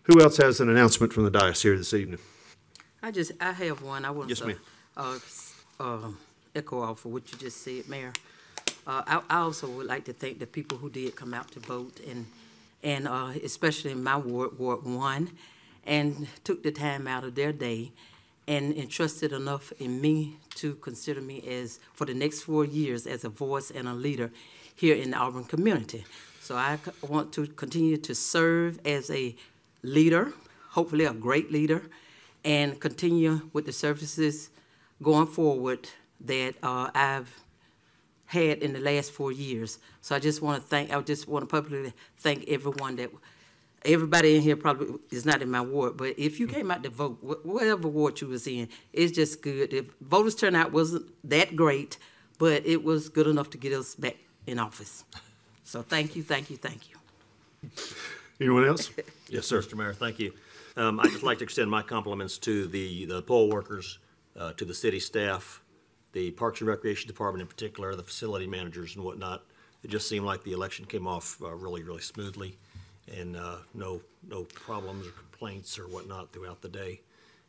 Who 0.05 0.21
else 0.23 0.37
has 0.37 0.61
an 0.61 0.69
announcement 0.69 1.13
from 1.13 1.25
the 1.25 1.31
dais 1.33 1.63
here 1.63 1.77
this 1.77 1.93
evening? 1.93 2.21
I 3.03 3.11
just, 3.11 3.33
I 3.41 3.51
have 3.53 3.83
one. 3.83 4.05
I 4.05 4.11
want 4.11 4.29
Yes, 4.29 4.39
to 4.39 4.47
ma'am. 4.47 4.61
uh, 4.97 5.19
um, 5.81 6.19
echo 6.59 6.83
off 6.83 7.05
of 7.05 7.13
what 7.13 7.31
you 7.33 7.39
just 7.39 7.63
said, 7.63 7.89
Mayor. 7.89 8.13
Uh, 8.87 9.03
I, 9.07 9.21
I 9.31 9.39
also 9.39 9.69
would 9.69 9.87
like 9.87 10.05
to 10.07 10.13
thank 10.13 10.39
the 10.39 10.47
people 10.47 10.77
who 10.77 10.91
did 10.91 11.15
come 11.15 11.33
out 11.33 11.51
to 11.53 11.61
vote 11.61 12.01
and, 12.09 12.27
and 12.83 13.07
uh, 13.07 13.33
especially 13.45 13.93
in 13.93 14.03
my 14.03 14.17
ward, 14.17 14.59
Ward 14.59 14.85
One, 14.85 15.31
and 15.87 16.27
took 16.45 16.63
the 16.63 16.73
time 16.73 17.07
out 17.07 17.25
of 17.25 17.35
their 17.35 17.53
day 17.53 17.93
and 18.47 18.77
entrusted 18.77 19.33
enough 19.33 19.73
in 19.79 20.01
me 20.01 20.37
to 20.57 20.75
consider 20.77 21.21
me 21.21 21.43
as, 21.47 21.81
for 21.93 22.07
the 22.07 22.15
next 22.15 22.43
four 22.43 22.65
years, 22.65 23.07
as 23.07 23.25
a 23.25 23.29
voice 23.29 23.71
and 23.71 23.87
a 23.87 23.95
leader 23.95 24.31
here 24.75 24.97
in 24.97 25.11
the 25.11 25.17
Auburn 25.17 25.45
community. 25.45 26.05
So 26.41 26.57
I 26.57 26.79
want 27.07 27.33
to 27.35 27.47
continue 27.47 27.99
to 27.99 28.15
serve 28.15 28.81
as 28.87 29.11
a 29.11 29.37
leader, 29.83 30.33
hopefully 30.71 31.05
a 31.05 31.13
great 31.13 31.53
leader, 31.53 31.83
and 32.45 32.81
continue 32.81 33.51
with 33.53 33.67
the 33.67 33.73
services 33.73 34.49
going 35.03 35.27
forward 35.27 35.91
that 36.21 36.55
uh, 36.63 36.91
I've 36.95 37.33
had 38.27 38.59
in 38.59 38.73
the 38.73 38.81
last 38.81 39.13
four 39.13 39.33
years. 39.33 39.79
So 40.01 40.15
I 40.15 40.19
just 40.19 40.43
want 40.43 40.63
to 40.63 40.69
thank, 40.69 40.93
I 40.93 41.01
just 41.01 41.27
want 41.29 41.43
to 41.43 41.47
publicly 41.47 41.93
thank 42.19 42.49
everyone 42.49 42.97
that, 42.97 43.11
everybody 43.85 44.37
in 44.37 44.43
here 44.43 44.57
probably 44.57 44.99
is 45.11 45.25
not 45.25 45.41
in 45.41 45.51
my 45.51 45.61
ward, 45.61 45.97
but 45.97 46.19
if 46.19 46.39
you 46.41 46.47
came 46.47 46.71
out 46.71 46.83
to 46.83 46.91
vote, 46.91 47.19
wh- 47.21 47.47
whatever 47.47 47.89
ward 47.89 48.21
you 48.21 48.27
was 48.27 48.47
in, 48.47 48.69
it's 48.93 49.13
just 49.13 49.41
good. 49.41 49.71
The 49.71 49.87
voters 50.01 50.35
turnout 50.35 50.73
wasn't 50.73 51.07
that 51.25 51.57
great, 51.57 51.97
but 52.39 52.67
it 52.67 52.83
was 52.85 53.09
good 53.09 53.27
enough 53.27 53.51
to 53.51 53.59
get 53.59 53.73
us 53.73 53.95
back 53.95 54.17
in 54.47 54.59
office. 54.59 55.05
So 55.65 55.83
thank 55.83 56.17
you, 56.17 56.23
thank 56.23 56.51
you, 56.51 56.57
thank 56.57 56.91
you. 56.91 56.97
Anyone 58.41 58.65
else? 58.67 58.91
Yes, 59.31 59.47
sir. 59.47 59.61
Mr. 59.61 59.75
Mayor, 59.75 59.93
thank 59.93 60.19
you. 60.19 60.33
Um, 60.75 60.99
I'd 61.01 61.11
just 61.11 61.23
like 61.23 61.37
to 61.39 61.45
extend 61.45 61.71
my 61.71 61.83
compliments 61.83 62.39
to 62.39 62.67
the, 62.67 63.05
the 63.05 63.21
poll 63.21 63.51
workers, 63.51 63.99
uh, 64.39 64.55
to 64.55 64.65
the 64.65 64.73
city 64.73 65.01
staff, 65.01 65.61
the 66.13 66.31
Parks 66.33 66.61
and 66.61 66.69
Recreation 66.69 67.07
Department 67.09 67.43
in 67.43 67.49
particular, 67.49 67.95
the 67.95 68.03
facility 68.03 68.47
managers 68.47 68.97
and 68.97 69.05
whatnot. 69.05 69.45
It 69.83 69.91
just 69.91 70.09
seemed 70.09 70.27
like 70.27 70.43
the 70.43 70.53
election 70.53 70.85
came 70.87 71.07
off, 71.07 71.41
uh, 71.43 71.55
really, 71.55 71.83
really 71.83 72.01
smoothly 72.01 72.57
and, 73.17 73.37
uh, 73.37 73.59
no, 73.75 74.01
no 74.29 74.43
problems 74.45 75.07
or 75.07 75.11
complaints 75.11 75.79
or 75.79 75.85
whatnot 75.89 76.33
throughout 76.33 76.61
the 76.61 76.69
day. 76.69 77.01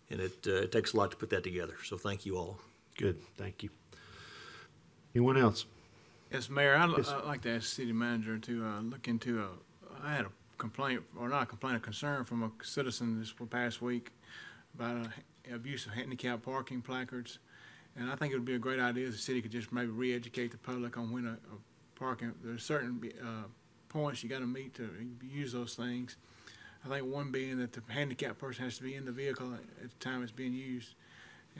And 0.09 0.19
it, 0.19 0.45
uh, 0.47 0.51
it 0.51 0.71
takes 0.71 0.93
a 0.93 0.97
lot 0.97 1.11
to 1.11 1.17
put 1.17 1.29
that 1.31 1.43
together, 1.43 1.75
so 1.83 1.97
thank 1.97 2.25
you 2.25 2.37
all. 2.37 2.59
Good, 2.97 3.17
thank 3.37 3.63
you. 3.63 3.69
Anyone 5.15 5.37
else? 5.37 5.65
Yes, 6.31 6.49
Mayor, 6.49 6.75
I'd, 6.75 6.89
I'd 6.89 7.25
like 7.25 7.41
to 7.41 7.49
ask 7.55 7.69
the 7.69 7.75
city 7.75 7.93
manager 7.93 8.37
to, 8.37 8.65
uh, 8.65 8.81
look 8.81 9.07
into 9.07 9.41
a, 9.41 9.47
I 10.03 10.13
had 10.13 10.25
a 10.25 10.31
complaint, 10.57 11.03
or 11.19 11.29
not 11.29 11.43
a 11.43 11.45
complaint, 11.45 11.77
a 11.77 11.79
concern 11.79 12.23
from 12.23 12.43
a 12.43 12.51
citizen 12.63 13.19
this 13.19 13.33
past 13.49 13.81
week 13.81 14.11
about 14.75 15.05
uh, 15.05 15.09
abuse 15.55 15.87
of 15.87 15.93
handicap 15.93 16.43
parking 16.43 16.81
placards. 16.81 17.39
And 17.97 18.09
I 18.09 18.15
think 18.15 18.31
it 18.33 18.37
would 18.37 18.45
be 18.45 18.55
a 18.55 18.59
great 18.59 18.79
idea 18.79 19.07
if 19.07 19.13
the 19.13 19.17
city 19.17 19.41
could 19.41 19.51
just 19.51 19.71
maybe 19.71 19.87
re-educate 19.91 20.51
the 20.51 20.57
public 20.57 20.97
on 20.97 21.11
when 21.11 21.25
a, 21.25 21.31
a 21.31 21.97
parking, 21.99 22.33
there's 22.43 22.63
certain, 22.63 23.01
uh, 23.21 23.43
points 23.89 24.21
you 24.23 24.29
gotta 24.29 24.45
meet 24.45 24.73
to 24.75 24.87
use 25.23 25.51
those 25.51 25.73
things. 25.75 26.15
I 26.85 26.89
think 26.89 27.05
one 27.11 27.31
being 27.31 27.57
that 27.57 27.73
the 27.73 27.81
handicapped 27.87 28.37
person 28.37 28.63
has 28.65 28.77
to 28.77 28.83
be 28.83 28.93
in 28.95 29.03
the 29.03 29.11
vehicle 29.11 29.51
at 29.83 29.89
the 29.89 29.95
time 29.99 30.21
it's 30.23 30.31
being 30.31 30.53
used. 30.53 30.93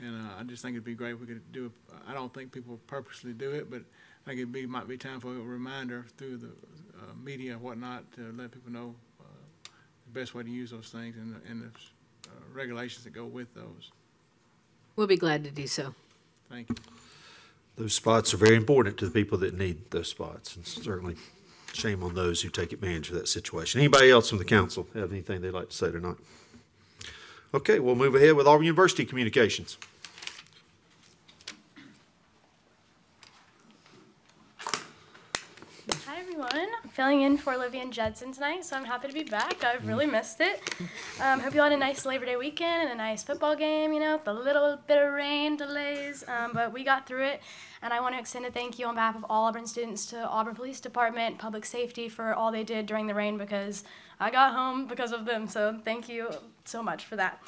And 0.00 0.16
uh, 0.16 0.30
I 0.38 0.44
just 0.44 0.62
think 0.62 0.74
it'd 0.74 0.84
be 0.84 0.94
great 0.94 1.14
if 1.14 1.20
we 1.20 1.26
could 1.26 1.52
do 1.52 1.66
it. 1.66 1.72
I 2.08 2.14
don't 2.14 2.32
think 2.32 2.52
people 2.52 2.78
purposely 2.86 3.32
do 3.32 3.50
it, 3.50 3.68
but 3.68 3.80
I 4.24 4.28
think 4.30 4.38
it'd 4.40 4.52
be, 4.52 4.64
might 4.64 4.86
be 4.88 4.96
time 4.96 5.18
for 5.20 5.28
a 5.36 5.40
reminder 5.40 6.06
through 6.16 6.36
the 6.38 6.46
uh, 6.46 7.12
media 7.22 7.52
and 7.54 7.60
whatnot 7.60 8.10
to 8.12 8.32
let 8.38 8.52
people 8.52 8.70
know 8.72 8.94
uh, 9.20 9.24
the 10.06 10.20
best 10.20 10.34
way 10.34 10.42
to 10.44 10.48
use 10.50 10.70
those 10.70 10.88
things 10.88 11.16
and, 11.16 11.34
the- 11.34 11.50
and 11.50 11.62
the 11.62 12.28
uh, 12.30 12.32
regulations 12.54 13.02
that 13.04 13.10
go 13.12 13.26
with 13.26 13.52
those. 13.54 13.90
We'll 14.96 15.06
be 15.08 15.16
glad 15.16 15.42
to 15.44 15.50
do 15.50 15.66
so. 15.66 15.94
Thank 16.50 16.68
you. 16.68 16.76
Those 17.76 17.94
spots 17.94 18.34
are 18.34 18.36
very 18.36 18.56
important 18.56 18.98
to 18.98 19.06
the 19.06 19.10
people 19.10 19.38
that 19.38 19.56
need 19.56 19.90
those 19.90 20.08
spots, 20.08 20.56
and 20.56 20.66
certainly 20.66 21.16
shame 21.72 22.02
on 22.02 22.14
those 22.14 22.42
who 22.42 22.50
take 22.50 22.72
advantage 22.72 23.08
of 23.08 23.14
that 23.14 23.28
situation. 23.28 23.80
Anybody 23.80 24.10
else 24.10 24.28
from 24.28 24.38
the 24.38 24.44
council 24.44 24.86
have 24.94 25.12
anything 25.12 25.40
they'd 25.40 25.52
like 25.52 25.70
to 25.70 25.76
say 25.76 25.90
tonight? 25.90 26.16
Okay, 27.54 27.78
we'll 27.78 27.94
move 27.94 28.14
ahead 28.14 28.34
with 28.34 28.46
our 28.46 28.62
University 28.62 29.04
Communications. 29.04 29.78
Everyone. 36.30 36.68
I'm 36.84 36.90
filling 36.90 37.22
in 37.22 37.36
for 37.36 37.54
Olivia 37.54 37.82
and 37.82 37.92
Judson 37.92 38.30
tonight, 38.30 38.64
so 38.64 38.76
I'm 38.76 38.84
happy 38.84 39.08
to 39.08 39.14
be 39.14 39.24
back. 39.24 39.64
I've 39.64 39.84
really 39.84 40.06
missed 40.06 40.40
it. 40.40 40.62
Um, 41.20 41.40
hope 41.40 41.54
you 41.54 41.60
all 41.60 41.68
had 41.68 41.72
a 41.72 41.80
nice 41.80 42.06
Labor 42.06 42.24
Day 42.24 42.36
weekend 42.36 42.82
and 42.84 42.92
a 42.92 42.94
nice 42.94 43.24
football 43.24 43.56
game, 43.56 43.92
you 43.92 43.98
know, 43.98 44.16
with 44.16 44.28
a 44.28 44.32
little 44.32 44.78
bit 44.86 45.02
of 45.02 45.12
rain 45.12 45.56
delays, 45.56 46.22
um, 46.28 46.52
but 46.54 46.72
we 46.72 46.84
got 46.84 47.04
through 47.04 47.24
it. 47.24 47.42
And 47.82 47.92
I 47.92 48.00
want 48.00 48.14
to 48.14 48.20
extend 48.20 48.46
a 48.46 48.50
thank 48.52 48.78
you 48.78 48.86
on 48.86 48.94
behalf 48.94 49.16
of 49.16 49.24
all 49.28 49.46
Auburn 49.46 49.66
students 49.66 50.06
to 50.06 50.24
Auburn 50.28 50.54
Police 50.54 50.78
Department, 50.78 51.38
Public 51.38 51.64
Safety 51.64 52.08
for 52.08 52.32
all 52.32 52.52
they 52.52 52.64
did 52.64 52.86
during 52.86 53.08
the 53.08 53.14
rain 53.14 53.36
because 53.36 53.82
I 54.20 54.30
got 54.30 54.54
home 54.54 54.86
because 54.86 55.10
of 55.10 55.24
them. 55.24 55.48
So 55.48 55.80
thank 55.84 56.08
you 56.08 56.30
so 56.64 56.80
much 56.80 57.06
for 57.06 57.16
that. 57.16 57.42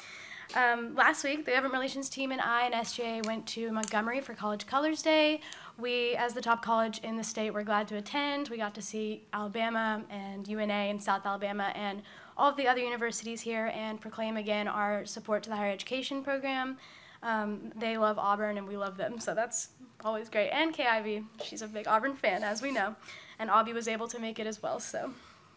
Um, 0.55 0.93
last 0.93 1.23
week, 1.23 1.45
the 1.45 1.51
government 1.51 1.73
relations 1.73 2.09
team 2.09 2.31
and 2.31 2.41
I 2.41 2.65
and 2.65 2.75
SGA 2.75 3.25
went 3.25 3.47
to 3.47 3.71
Montgomery 3.71 4.21
for 4.21 4.33
College 4.33 4.67
Colors 4.67 5.01
Day. 5.01 5.41
We, 5.77 6.15
as 6.15 6.33
the 6.33 6.41
top 6.41 6.63
college 6.63 6.99
in 6.99 7.17
the 7.17 7.23
state, 7.23 7.51
were 7.51 7.63
glad 7.63 7.87
to 7.87 7.95
attend. 7.95 8.49
We 8.49 8.57
got 8.57 8.75
to 8.75 8.81
see 8.81 9.23
Alabama 9.33 10.03
and 10.09 10.47
UNA 10.47 10.73
and 10.73 11.01
South 11.01 11.25
Alabama 11.25 11.71
and 11.75 12.03
all 12.37 12.49
of 12.49 12.57
the 12.57 12.67
other 12.67 12.81
universities 12.81 13.41
here 13.41 13.71
and 13.73 13.99
proclaim 13.99 14.37
again 14.37 14.67
our 14.67 15.05
support 15.05 15.43
to 15.43 15.49
the 15.49 15.55
higher 15.55 15.71
education 15.71 16.23
program. 16.23 16.77
Um, 17.23 17.71
they 17.75 17.97
love 17.97 18.19
Auburn 18.19 18.57
and 18.57 18.67
we 18.67 18.77
love 18.77 18.97
them, 18.97 19.19
so 19.19 19.33
that's 19.33 19.69
always 20.03 20.29
great. 20.29 20.49
And 20.49 20.73
Kay 20.73 20.85
Ivey, 20.85 21.23
she's 21.43 21.61
a 21.61 21.67
big 21.67 21.87
Auburn 21.87 22.15
fan, 22.15 22.43
as 22.43 22.61
we 22.61 22.71
know. 22.71 22.95
And 23.39 23.49
Aubie 23.49 23.73
was 23.73 23.87
able 23.87 24.07
to 24.09 24.19
make 24.19 24.39
it 24.39 24.45
as 24.45 24.61
well, 24.61 24.79
so 24.79 25.11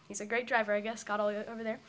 he's 0.07 0.21
a 0.21 0.25
great 0.25 0.47
driver, 0.47 0.73
I 0.73 0.79
guess, 0.79 1.03
got 1.03 1.19
all 1.19 1.27
over 1.27 1.63
there. 1.63 1.79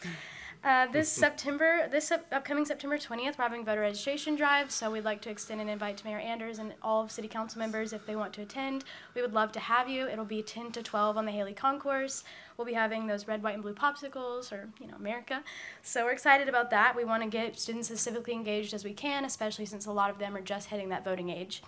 Uh, 0.64 0.86
this 0.90 1.10
September, 1.10 1.88
this 1.88 2.10
upcoming 2.10 2.64
September 2.64 2.98
20th, 2.98 3.38
we're 3.38 3.44
having 3.44 3.64
voter 3.64 3.82
registration 3.82 4.34
drive, 4.34 4.72
so 4.72 4.90
we'd 4.90 5.04
like 5.04 5.20
to 5.20 5.30
extend 5.30 5.60
an 5.60 5.68
invite 5.68 5.96
to 5.96 6.04
Mayor 6.04 6.18
Anders 6.18 6.58
and 6.58 6.74
all 6.82 7.04
of 7.04 7.12
City 7.12 7.28
Council 7.28 7.60
members 7.60 7.92
if 7.92 8.04
they 8.06 8.16
want 8.16 8.32
to 8.32 8.42
attend. 8.42 8.84
We 9.14 9.22
would 9.22 9.32
love 9.32 9.52
to 9.52 9.60
have 9.60 9.88
you. 9.88 10.08
It'll 10.08 10.24
be 10.24 10.42
10 10.42 10.72
to 10.72 10.82
12 10.82 11.16
on 11.16 11.26
the 11.26 11.30
Haley 11.30 11.52
Concourse. 11.52 12.24
We'll 12.56 12.66
be 12.66 12.72
having 12.72 13.06
those 13.06 13.28
red, 13.28 13.40
white, 13.40 13.54
and 13.54 13.62
blue 13.62 13.72
popsicles, 13.72 14.50
or 14.50 14.68
you 14.80 14.88
know, 14.88 14.96
America. 14.96 15.44
So 15.82 16.04
we're 16.04 16.10
excited 16.10 16.48
about 16.48 16.70
that. 16.70 16.96
We 16.96 17.04
want 17.04 17.22
to 17.22 17.28
get 17.28 17.58
students 17.58 17.88
as 17.92 18.04
civically 18.04 18.32
engaged 18.32 18.74
as 18.74 18.84
we 18.84 18.92
can, 18.92 19.24
especially 19.24 19.66
since 19.66 19.86
a 19.86 19.92
lot 19.92 20.10
of 20.10 20.18
them 20.18 20.36
are 20.36 20.40
just 20.40 20.70
hitting 20.70 20.88
that 20.88 21.04
voting 21.04 21.30
age. 21.30 21.62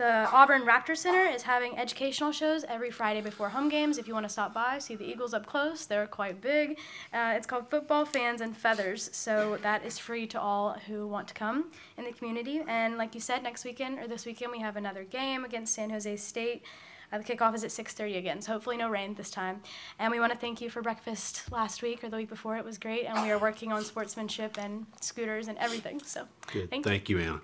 The 0.00 0.30
Auburn 0.32 0.62
Raptor 0.62 0.96
Center 0.96 1.26
is 1.26 1.42
having 1.42 1.76
educational 1.76 2.32
shows 2.32 2.64
every 2.64 2.90
Friday 2.90 3.20
before 3.20 3.50
home 3.50 3.68
games. 3.68 3.98
If 3.98 4.08
you 4.08 4.14
want 4.14 4.24
to 4.24 4.30
stop 4.30 4.54
by, 4.54 4.78
see 4.78 4.94
the 4.94 5.04
Eagles 5.04 5.34
up 5.34 5.44
close, 5.44 5.84
they're 5.84 6.06
quite 6.06 6.40
big. 6.40 6.78
Uh, 7.12 7.34
it's 7.36 7.46
called 7.46 7.68
Football 7.68 8.06
Fans 8.06 8.40
and 8.40 8.56
Feathers, 8.56 9.10
so 9.12 9.58
that 9.60 9.84
is 9.84 9.98
free 9.98 10.26
to 10.28 10.40
all 10.40 10.72
who 10.86 11.06
want 11.06 11.28
to 11.28 11.34
come 11.34 11.66
in 11.98 12.04
the 12.06 12.12
community. 12.12 12.62
And 12.66 12.96
like 12.96 13.14
you 13.14 13.20
said, 13.20 13.42
next 13.42 13.66
weekend 13.66 13.98
or 13.98 14.08
this 14.08 14.24
weekend 14.24 14.52
we 14.52 14.60
have 14.60 14.78
another 14.78 15.04
game 15.04 15.44
against 15.44 15.74
San 15.74 15.90
Jose 15.90 16.16
State. 16.16 16.64
Uh, 17.12 17.18
the 17.18 17.24
kickoff 17.24 17.54
is 17.54 17.62
at 17.62 17.70
6:30 17.70 18.16
again, 18.16 18.40
so 18.40 18.52
hopefully 18.52 18.78
no 18.78 18.88
rain 18.88 19.12
this 19.16 19.30
time. 19.30 19.60
And 19.98 20.10
we 20.10 20.18
want 20.18 20.32
to 20.32 20.38
thank 20.38 20.62
you 20.62 20.70
for 20.70 20.80
breakfast 20.80 21.52
last 21.52 21.82
week 21.82 22.02
or 22.02 22.08
the 22.08 22.16
week 22.16 22.30
before. 22.30 22.56
It 22.56 22.64
was 22.64 22.78
great, 22.78 23.04
and 23.04 23.20
we 23.22 23.30
are 23.30 23.38
working 23.38 23.70
on 23.70 23.84
sportsmanship 23.84 24.56
and 24.56 24.86
scooters 25.02 25.48
and 25.48 25.58
everything. 25.58 26.00
So 26.02 26.26
Good. 26.50 26.70
thank, 26.70 26.86
Thank 26.86 27.10
you, 27.10 27.18
Anna. 27.18 27.42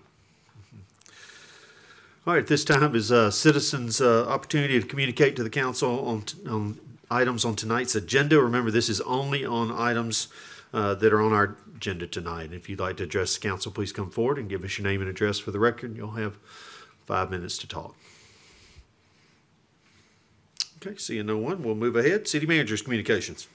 All 2.26 2.34
right, 2.34 2.44
this 2.44 2.64
time 2.64 2.96
is 2.96 3.12
uh, 3.12 3.30
citizens' 3.30 4.00
uh, 4.00 4.26
opportunity 4.26 4.80
to 4.80 4.84
communicate 4.84 5.36
to 5.36 5.44
the 5.44 5.50
council 5.50 6.04
on, 6.08 6.24
on 6.50 6.80
items 7.08 7.44
on 7.44 7.54
tonight's 7.54 7.94
agenda. 7.94 8.40
Remember, 8.40 8.72
this 8.72 8.88
is 8.88 9.00
only 9.02 9.44
on 9.44 9.70
items 9.70 10.26
uh, 10.74 10.96
that 10.96 11.12
are 11.12 11.22
on 11.22 11.32
our 11.32 11.56
agenda 11.76 12.04
tonight. 12.08 12.52
If 12.52 12.68
you'd 12.68 12.80
like 12.80 12.96
to 12.96 13.04
address 13.04 13.36
the 13.36 13.48
council, 13.48 13.70
please 13.70 13.92
come 13.92 14.10
forward 14.10 14.38
and 14.38 14.48
give 14.48 14.64
us 14.64 14.76
your 14.76 14.88
name 14.88 15.00
and 15.02 15.08
address 15.08 15.38
for 15.38 15.52
the 15.52 15.60
record. 15.60 15.96
You'll 15.96 16.10
have 16.12 16.36
five 17.04 17.30
minutes 17.30 17.58
to 17.58 17.68
talk. 17.68 17.94
Okay, 20.84 20.96
seeing 20.96 21.26
no 21.26 21.38
one, 21.38 21.62
we'll 21.62 21.76
move 21.76 21.94
ahead. 21.94 22.26
City 22.26 22.44
Manager's 22.44 22.82
Communications. 22.82 23.46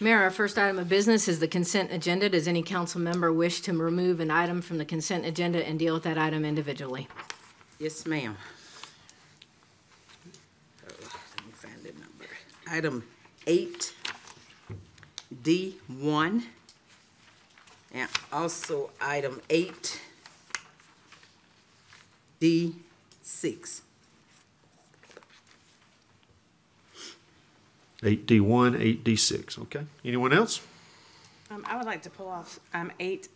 Mayor, 0.00 0.18
our 0.22 0.30
first 0.30 0.58
item 0.58 0.80
of 0.80 0.88
business 0.88 1.28
is 1.28 1.38
the 1.38 1.46
consent 1.46 1.92
agenda. 1.92 2.28
Does 2.28 2.48
any 2.48 2.64
council 2.64 3.00
member 3.00 3.32
wish 3.32 3.60
to 3.60 3.72
remove 3.72 4.18
an 4.18 4.32
item 4.32 4.60
from 4.60 4.78
the 4.78 4.84
consent 4.84 5.24
agenda 5.24 5.64
and 5.64 5.78
deal 5.78 5.94
with 5.94 6.02
that 6.02 6.18
item 6.18 6.44
individually? 6.44 7.06
Yes, 7.78 8.06
ma'am. 8.06 8.36
Uh, 10.84 10.90
Let 10.90 11.46
me 11.46 11.52
find 11.52 11.82
the 11.82 11.92
number. 11.92 12.26
Item 12.68 13.04
eight, 13.46 13.94
D 15.42 15.76
one. 15.86 16.44
And 17.94 18.10
also 18.32 18.90
item 19.00 19.40
eight, 19.48 20.00
D 22.40 22.74
six. 23.22 23.82
Eight 28.02 28.26
D 28.26 28.40
one, 28.40 28.76
eight 28.76 29.02
D 29.04 29.16
six, 29.16 29.58
okay? 29.58 29.84
Anyone 30.04 30.32
else? 30.32 30.60
Um, 31.50 31.64
I 31.66 31.76
would 31.76 31.86
like 31.86 32.02
to 32.02 32.10
pull 32.10 32.28
off, 32.28 32.60
um, 32.74 32.92
eight 33.00 33.28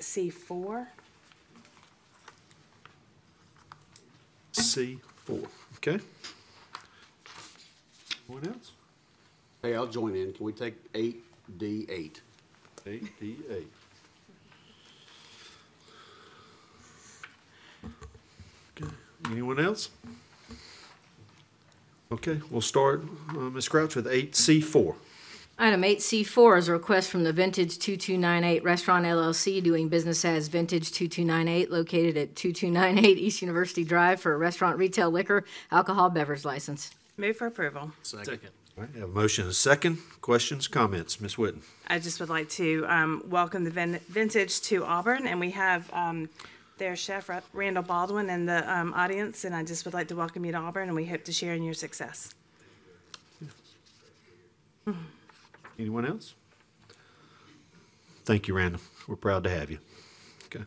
C 4.73 4.99
four. 5.27 5.41
Okay? 5.77 6.03
Anyone 8.27 8.49
else? 8.49 8.73
Hey, 9.61 9.75
I'll 9.75 9.87
join 9.87 10.17
in. 10.17 10.33
Can 10.33 10.47
we 10.47 10.53
take 10.53 10.77
eight 10.95 11.23
D 11.59 11.85
eight? 11.91 12.23
Eight 12.87 13.21
D 13.21 13.37
eight. 13.51 13.71
Okay, 18.75 18.91
anyone 19.27 19.61
else? 19.61 19.91
Okay, 22.11 22.41
we'll 22.51 22.63
start, 22.63 23.05
uh, 23.29 23.51
Ms. 23.51 23.69
Crouch 23.69 23.95
with 23.95 24.07
eight 24.07 24.35
C 24.35 24.63
four. 24.63 24.97
Item 25.63 25.85
eight 25.85 26.03
C 26.03 26.25
four 26.25 26.57
is 26.57 26.67
a 26.67 26.73
request 26.73 27.09
from 27.09 27.23
the 27.23 27.33
Vintage 27.33 27.79
two-two-nine-eight 27.79 28.65
Restaurant 28.65 29.07
LLC 29.07 29.63
doing 29.63 29.89
business 29.89 30.25
as 30.25 30.49
Vintage 30.49 30.91
two-two-nine-eight 30.91 31.71
located 31.71 32.17
at 32.17 32.35
two-two-nine-eight 32.35 33.17
East 33.17 33.43
University 33.43 33.85
Drive 33.85 34.21
for 34.21 34.35
a 34.35 34.39
restaurant 34.39 34.77
retail 34.77 35.13
liquor 35.13 35.45
alcohol 35.71 36.11
beverage 36.11 36.45
license. 36.45 36.91
Move 37.17 37.37
for 37.37 37.47
approval. 37.47 37.93
Second. 38.03 38.41
All 38.77 38.83
right, 38.83 38.93
have 38.95 39.05
a 39.05 39.07
motion 39.07 39.43
and 39.43 39.53
a 39.53 39.55
second. 39.55 39.99
Questions, 40.21 40.67
comments? 40.67 41.21
Ms. 41.21 41.37
Witten? 41.37 41.61
I 41.87 42.01
just 42.01 42.19
would 42.19 42.29
like 42.29 42.49
to 42.49 42.85
um, 42.89 43.23
welcome 43.27 43.63
the 43.63 43.71
Vin- 43.71 44.01
Vintage 44.09 44.63
to 44.63 44.85
Auburn, 44.85 45.29
and 45.29 45.39
we 45.39 45.53
have 45.53 45.89
um, 45.93 46.29
their 46.79 46.97
chef 46.97 47.29
Ra- 47.29 47.39
Randall 47.53 47.85
Baldwin 47.85 48.29
in 48.31 48.47
the 48.47 48.69
um, 48.69 48.93
audience, 48.95 49.45
and 49.45 49.55
I 49.55 49.63
just 49.63 49.85
would 49.85 49.95
like 49.95 50.09
to 50.09 50.17
welcome 50.17 50.45
you 50.45 50.51
to 50.51 50.59
Auburn, 50.59 50.89
and 50.89 50.97
we 50.97 51.07
hope 51.07 51.23
to 51.27 51.33
share 51.33 51.55
in 51.55 51.63
your 51.63 51.75
success. 51.75 52.35
Anyone 55.79 56.07
else? 56.07 56.35
Thank 58.25 58.49
you, 58.49 58.55
Randall. 58.55 58.81
We're 59.09 59.17
proud 59.17 59.45
to 59.45 59.51
have 59.51 59.71
you. 59.71 59.79
Okay. 60.47 60.65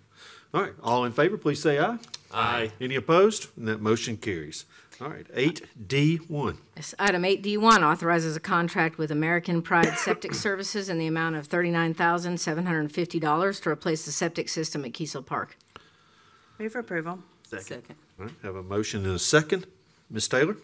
All 0.54 0.62
right, 0.62 0.74
all 0.84 1.06
in 1.06 1.12
favor, 1.12 1.38
please 1.38 1.62
say 1.62 1.80
aye. 1.80 1.98
Aye. 2.34 2.72
Any 2.82 2.96
opposed? 2.96 3.48
And 3.58 3.68
that 3.68 3.82
motion 3.82 4.18
carries. 4.18 4.66
All 5.02 5.10
right, 5.10 5.26
eight 5.34 5.62
D 5.88 6.18
one. 6.18 6.58
Yes, 6.76 6.96
Item 7.00 7.26
eight 7.26 7.42
D 7.42 7.58
one 7.58 7.84
authorizes 7.84 8.36
a 8.38 8.40
contract 8.40 8.98
with 8.98 9.12
American 9.12 9.62
Pride 9.62 9.94
Septic 9.98 10.34
Services 10.34 10.88
in 10.90 10.98
the 10.98 11.08
amount 11.08 11.36
of 11.36 11.48
thirty-nine 11.48 11.94
thousand, 11.94 12.40
seven 12.40 12.66
hundred 12.66 12.80
and 12.82 12.92
fifty 12.92 13.20
dollars 13.20 13.60
to 13.62 13.70
replace 13.70 14.06
the 14.06 14.12
septic 14.14 14.48
system 14.48 14.86
at 14.86 14.94
Kiesel 14.94 15.26
Park. 15.26 15.58
Move 16.60 16.72
for 16.72 16.80
approval. 16.80 17.20
Second. 17.44 17.84
All 18.18 18.26
right, 18.26 18.34
have 18.42 18.56
a 18.56 18.64
motion 18.64 19.06
and 19.06 19.16
a 19.16 19.20
second. 19.20 19.68
Ms. 20.10 20.30
Taylor? 20.30 20.56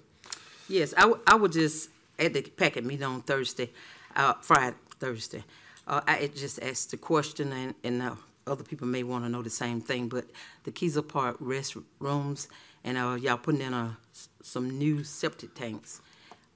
Yes, 0.70 0.94
I, 0.96 1.06
would- 1.08 1.20
I 1.28 1.36
would 1.36 1.52
just, 1.52 1.90
at 2.18 2.34
the 2.34 2.42
packet 2.42 2.86
meeting 2.86 3.04
on 3.06 3.22
Thursday, 3.24 3.70
uh, 4.16 4.34
Friday, 4.42 4.76
Thursday, 5.00 5.44
uh, 5.88 6.02
I 6.08 6.30
just 6.34 6.62
asked 6.62 6.92
the 6.92 6.98
question, 6.98 7.52
and, 7.52 7.76
and, 7.84 8.02
uh, 8.02 8.16
other 8.48 8.64
people 8.64 8.88
may 8.88 9.04
wanna 9.04 9.30
know 9.30 9.42
the 9.42 9.50
same 9.50 9.82
thing, 9.82 10.08
but 10.08 10.26
the 10.64 10.72
Kiesel 10.72 11.08
Park 11.08 11.40
restrooms, 11.40 12.48
and, 12.84 12.98
uh, 12.98 13.18
y'all 13.20 13.38
putting 13.38 13.62
in, 13.62 13.74
uh, 13.74 13.94
some 14.42 14.78
new 14.78 15.04
septic 15.04 15.54
tanks. 15.54 16.02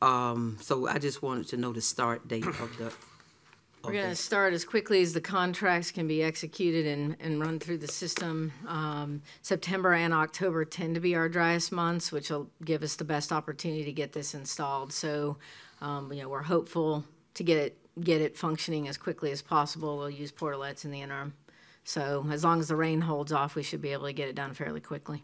Um, 0.01 0.57
so 0.61 0.87
I 0.87 0.99
just 0.99 1.21
wanted 1.21 1.47
to 1.49 1.57
know 1.57 1.71
the 1.71 1.81
start 1.81 2.27
date 2.27 2.45
of 2.45 2.77
the, 2.77 2.93
We're 3.83 3.93
going 3.93 4.09
to 4.09 4.15
start 4.15 4.53
as 4.53 4.65
quickly 4.65 5.01
as 5.01 5.13
the 5.13 5.21
contracts 5.21 5.91
can 5.91 6.07
be 6.07 6.23
executed 6.23 6.87
and, 6.87 7.15
and 7.19 7.39
run 7.39 7.59
through 7.59 7.77
the 7.77 7.87
system. 7.87 8.51
Um, 8.67 9.21
September 9.41 9.93
and 9.93 10.13
October 10.13 10.65
tend 10.65 10.95
to 10.95 11.01
be 11.01 11.15
our 11.15 11.29
driest 11.29 11.71
months, 11.71 12.11
which 12.11 12.29
will 12.29 12.49
give 12.63 12.83
us 12.83 12.95
the 12.95 13.03
best 13.03 13.31
opportunity 13.31 13.85
to 13.85 13.91
get 13.91 14.11
this 14.11 14.33
installed. 14.33 14.91
So, 14.91 15.37
um, 15.81 16.11
you 16.11 16.23
know, 16.23 16.29
we're 16.29 16.41
hopeful 16.41 17.03
to 17.35 17.43
get 17.43 17.57
it, 17.57 17.77
get 18.01 18.21
it 18.21 18.37
functioning 18.37 18.87
as 18.87 18.97
quickly 18.97 19.31
as 19.31 19.41
possible. 19.41 19.97
We'll 19.97 20.09
use 20.09 20.31
portalets 20.31 20.83
in 20.83 20.91
the 20.91 21.01
interim. 21.01 21.33
So 21.83 22.25
as 22.31 22.43
long 22.43 22.59
as 22.59 22.67
the 22.67 22.75
rain 22.75 23.01
holds 23.01 23.31
off, 23.31 23.55
we 23.55 23.63
should 23.63 23.81
be 23.81 23.93
able 23.93 24.07
to 24.07 24.13
get 24.13 24.27
it 24.27 24.35
done 24.35 24.53
fairly 24.55 24.81
quickly. 24.81 25.23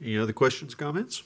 Any 0.00 0.16
other 0.16 0.32
questions, 0.32 0.76
comments? 0.76 1.24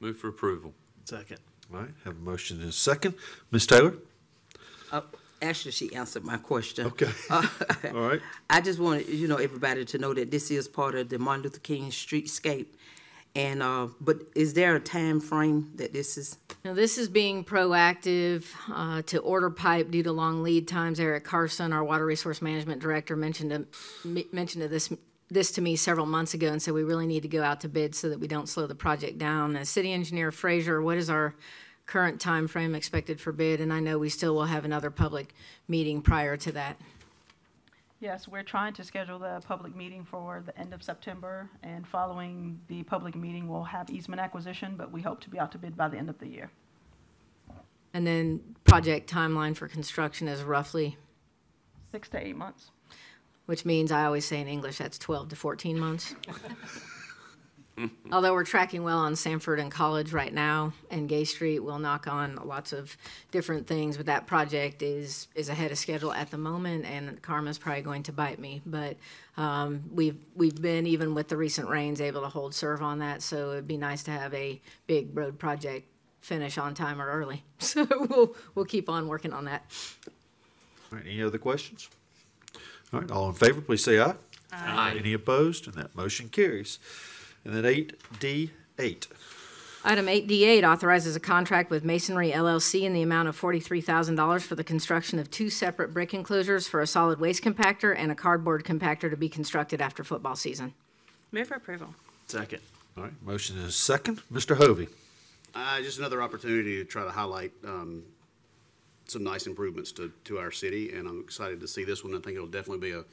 Move 0.00 0.18
for 0.18 0.26
approval. 0.26 0.74
Second. 1.04 1.38
All 1.72 1.78
right, 1.82 1.90
have 2.04 2.16
a 2.16 2.18
motion 2.18 2.60
and 2.60 2.70
a 2.70 2.72
second. 2.72 3.14
Ms. 3.52 3.68
Taylor? 3.68 3.94
Uh, 4.90 5.02
Actually, 5.40 5.70
she 5.70 5.94
answered 5.94 6.24
my 6.24 6.36
question. 6.36 6.86
Okay. 6.86 7.10
Uh, 7.30 7.46
All 7.94 8.08
right. 8.08 8.20
I 8.50 8.60
just 8.60 8.80
wanted, 8.80 9.08
you 9.08 9.28
know, 9.28 9.36
everybody 9.36 9.84
to 9.84 9.98
know 9.98 10.12
that 10.12 10.32
this 10.32 10.50
is 10.50 10.66
part 10.66 10.96
of 10.96 11.08
the 11.08 11.20
Martin 11.20 11.44
Luther 11.44 11.60
King 11.60 11.90
Streetscape. 11.90 12.66
And, 13.36 13.62
uh, 13.62 13.88
but 14.00 14.16
is 14.34 14.54
there 14.54 14.74
a 14.74 14.80
time 14.80 15.20
frame 15.20 15.70
that 15.76 15.92
this 15.92 16.18
is? 16.18 16.38
Now, 16.66 16.74
this 16.74 16.98
is 16.98 17.08
being 17.08 17.44
proactive 17.44 18.44
uh, 18.68 19.00
to 19.02 19.18
order 19.18 19.50
pipe 19.50 19.88
due 19.92 20.02
to 20.02 20.10
long 20.10 20.42
lead 20.42 20.66
times. 20.66 20.98
Eric 20.98 21.22
Carson, 21.22 21.72
our 21.72 21.84
Water 21.84 22.04
Resource 22.04 22.42
Management 22.42 22.82
Director, 22.82 23.14
mentioned 23.14 23.68
mentioned 24.04 24.62
to 24.62 24.68
this 24.68 24.92
this 25.30 25.52
to 25.52 25.60
me 25.60 25.76
several 25.76 26.06
months 26.06 26.34
ago 26.34 26.48
and 26.48 26.60
said 26.60 26.74
we 26.74 26.82
really 26.82 27.06
need 27.06 27.22
to 27.22 27.28
go 27.28 27.40
out 27.40 27.60
to 27.60 27.68
bid 27.68 27.94
so 27.94 28.08
that 28.08 28.18
we 28.18 28.26
don't 28.26 28.48
slow 28.48 28.66
the 28.66 28.74
project 28.74 29.16
down. 29.16 29.54
As 29.54 29.68
City 29.68 29.92
Engineer 29.92 30.32
Frazier, 30.32 30.82
what 30.82 30.96
is 30.96 31.08
our 31.08 31.36
current 31.86 32.20
time 32.20 32.48
frame 32.48 32.74
expected 32.74 33.20
for 33.20 33.30
bid? 33.30 33.60
And 33.60 33.72
I 33.72 33.78
know 33.78 33.96
we 33.96 34.08
still 34.08 34.34
will 34.34 34.46
have 34.46 34.64
another 34.64 34.90
public 34.90 35.36
meeting 35.68 36.02
prior 36.02 36.36
to 36.38 36.50
that. 36.50 36.80
Yes, 37.98 38.28
we're 38.28 38.42
trying 38.42 38.74
to 38.74 38.84
schedule 38.84 39.18
the 39.18 39.40
public 39.46 39.74
meeting 39.74 40.04
for 40.04 40.42
the 40.44 40.56
end 40.58 40.74
of 40.74 40.82
September, 40.82 41.48
and 41.62 41.86
following 41.86 42.60
the 42.68 42.82
public 42.82 43.14
meeting, 43.14 43.48
we'll 43.48 43.62
have 43.64 43.88
easement 43.88 44.20
acquisition, 44.20 44.74
but 44.76 44.92
we 44.92 45.00
hope 45.00 45.20
to 45.22 45.30
be 45.30 45.38
out 45.38 45.50
to 45.52 45.58
bid 45.58 45.76
by 45.76 45.88
the 45.88 45.96
end 45.96 46.10
of 46.10 46.18
the 46.18 46.26
year. 46.28 46.50
And 47.94 48.06
then 48.06 48.56
project 48.64 49.10
timeline 49.10 49.56
for 49.56 49.66
construction 49.68 50.28
is 50.28 50.42
roughly, 50.42 50.98
Six 51.92 52.08
to 52.10 52.18
eight 52.26 52.36
months. 52.36 52.70
which 53.46 53.64
means 53.64 53.90
I 53.90 54.04
always 54.04 54.26
say 54.26 54.40
in 54.42 54.48
English 54.48 54.76
that's 54.78 54.98
12 54.98 55.30
to 55.30 55.36
14 55.36 55.78
months. 55.78 56.14
Although 58.12 58.32
we're 58.32 58.44
tracking 58.44 58.84
well 58.84 58.98
on 58.98 59.16
Sanford 59.16 59.58
and 59.60 59.70
College 59.70 60.12
right 60.12 60.32
now 60.32 60.72
and 60.90 61.08
Gay 61.08 61.24
Street, 61.24 61.60
we'll 61.60 61.78
knock 61.78 62.06
on 62.06 62.36
lots 62.44 62.72
of 62.72 62.96
different 63.30 63.66
things, 63.66 63.96
but 63.96 64.06
that 64.06 64.26
project 64.26 64.82
is, 64.82 65.28
is 65.34 65.48
ahead 65.48 65.70
of 65.72 65.78
schedule 65.78 66.12
at 66.12 66.30
the 66.30 66.38
moment 66.38 66.86
and 66.86 67.20
karma's 67.22 67.58
probably 67.58 67.82
going 67.82 68.02
to 68.04 68.12
bite 68.12 68.38
me. 68.38 68.62
But, 68.64 68.96
um, 69.36 69.84
we've, 69.92 70.16
we've 70.34 70.60
been, 70.60 70.86
even 70.86 71.14
with 71.14 71.28
the 71.28 71.36
recent 71.36 71.68
rains, 71.68 72.00
able 72.00 72.22
to 72.22 72.28
hold 72.28 72.54
serve 72.54 72.82
on 72.82 73.00
that, 73.00 73.20
so 73.22 73.52
it'd 73.52 73.68
be 73.68 73.76
nice 73.76 74.02
to 74.04 74.10
have 74.10 74.32
a 74.32 74.60
big 74.86 75.14
road 75.16 75.38
project 75.38 75.86
finish 76.20 76.58
on 76.58 76.74
time 76.74 77.00
or 77.00 77.10
early. 77.10 77.42
So 77.58 77.86
we'll, 77.90 78.36
we'll 78.54 78.64
keep 78.66 78.88
on 78.88 79.08
working 79.08 79.32
on 79.32 79.46
that. 79.46 79.64
All 80.92 80.98
right, 80.98 81.06
any 81.06 81.22
other 81.22 81.38
questions? 81.38 81.88
All 82.92 83.00
right, 83.00 83.10
all 83.10 83.28
in 83.28 83.34
favor, 83.34 83.60
please 83.60 83.82
say 83.82 83.98
aye. 83.98 84.14
Aye. 84.52 84.96
Any 84.98 85.12
opposed? 85.12 85.66
And 85.66 85.74
that 85.74 85.94
motion 85.96 86.28
carries. 86.28 86.78
And 87.46 87.54
then 87.54 87.64
eight 87.64 87.94
D 88.18 88.50
eight. 88.78 89.06
Item 89.84 90.06
8D8 90.06 90.68
authorizes 90.68 91.14
a 91.14 91.20
contract 91.20 91.70
with 91.70 91.84
Masonry 91.84 92.32
LLC 92.32 92.82
in 92.82 92.92
the 92.92 93.02
amount 93.02 93.28
of 93.28 93.40
$43,000 93.40 94.42
for 94.42 94.56
the 94.56 94.64
construction 94.64 95.20
of 95.20 95.30
two 95.30 95.48
separate 95.48 95.94
brick 95.94 96.12
enclosures 96.12 96.66
for 96.66 96.80
a 96.80 96.88
solid 96.88 97.20
waste 97.20 97.44
compactor 97.44 97.94
and 97.96 98.10
a 98.10 98.16
cardboard 98.16 98.64
compactor 98.64 99.08
to 99.08 99.16
be 99.16 99.28
constructed 99.28 99.80
after 99.80 100.02
football 100.02 100.34
season. 100.34 100.74
Move 101.30 101.46
for 101.46 101.54
approval. 101.54 101.94
Second. 102.26 102.62
All 102.96 103.04
right, 103.04 103.12
motion 103.22 103.58
is 103.58 103.76
second. 103.76 104.22
Mr. 104.32 104.56
Hovey? 104.56 104.88
Uh, 105.54 105.80
just 105.82 106.00
another 106.00 106.20
opportunity 106.20 106.78
to 106.78 106.84
try 106.84 107.04
to 107.04 107.10
highlight, 107.10 107.52
um, 107.64 108.02
some 109.06 109.22
nice 109.22 109.46
improvements 109.46 109.92
to, 109.92 110.10
to 110.24 110.38
our 110.38 110.50
city, 110.50 110.94
and 110.94 111.06
I'm 111.06 111.20
excited 111.20 111.60
to 111.60 111.68
see 111.68 111.84
this 111.84 112.02
one. 112.02 112.12
I 112.12 112.18
think 112.18 112.34
it'll 112.34 112.48
definitely 112.48 112.90
be 112.90 112.96
a, 112.96 113.04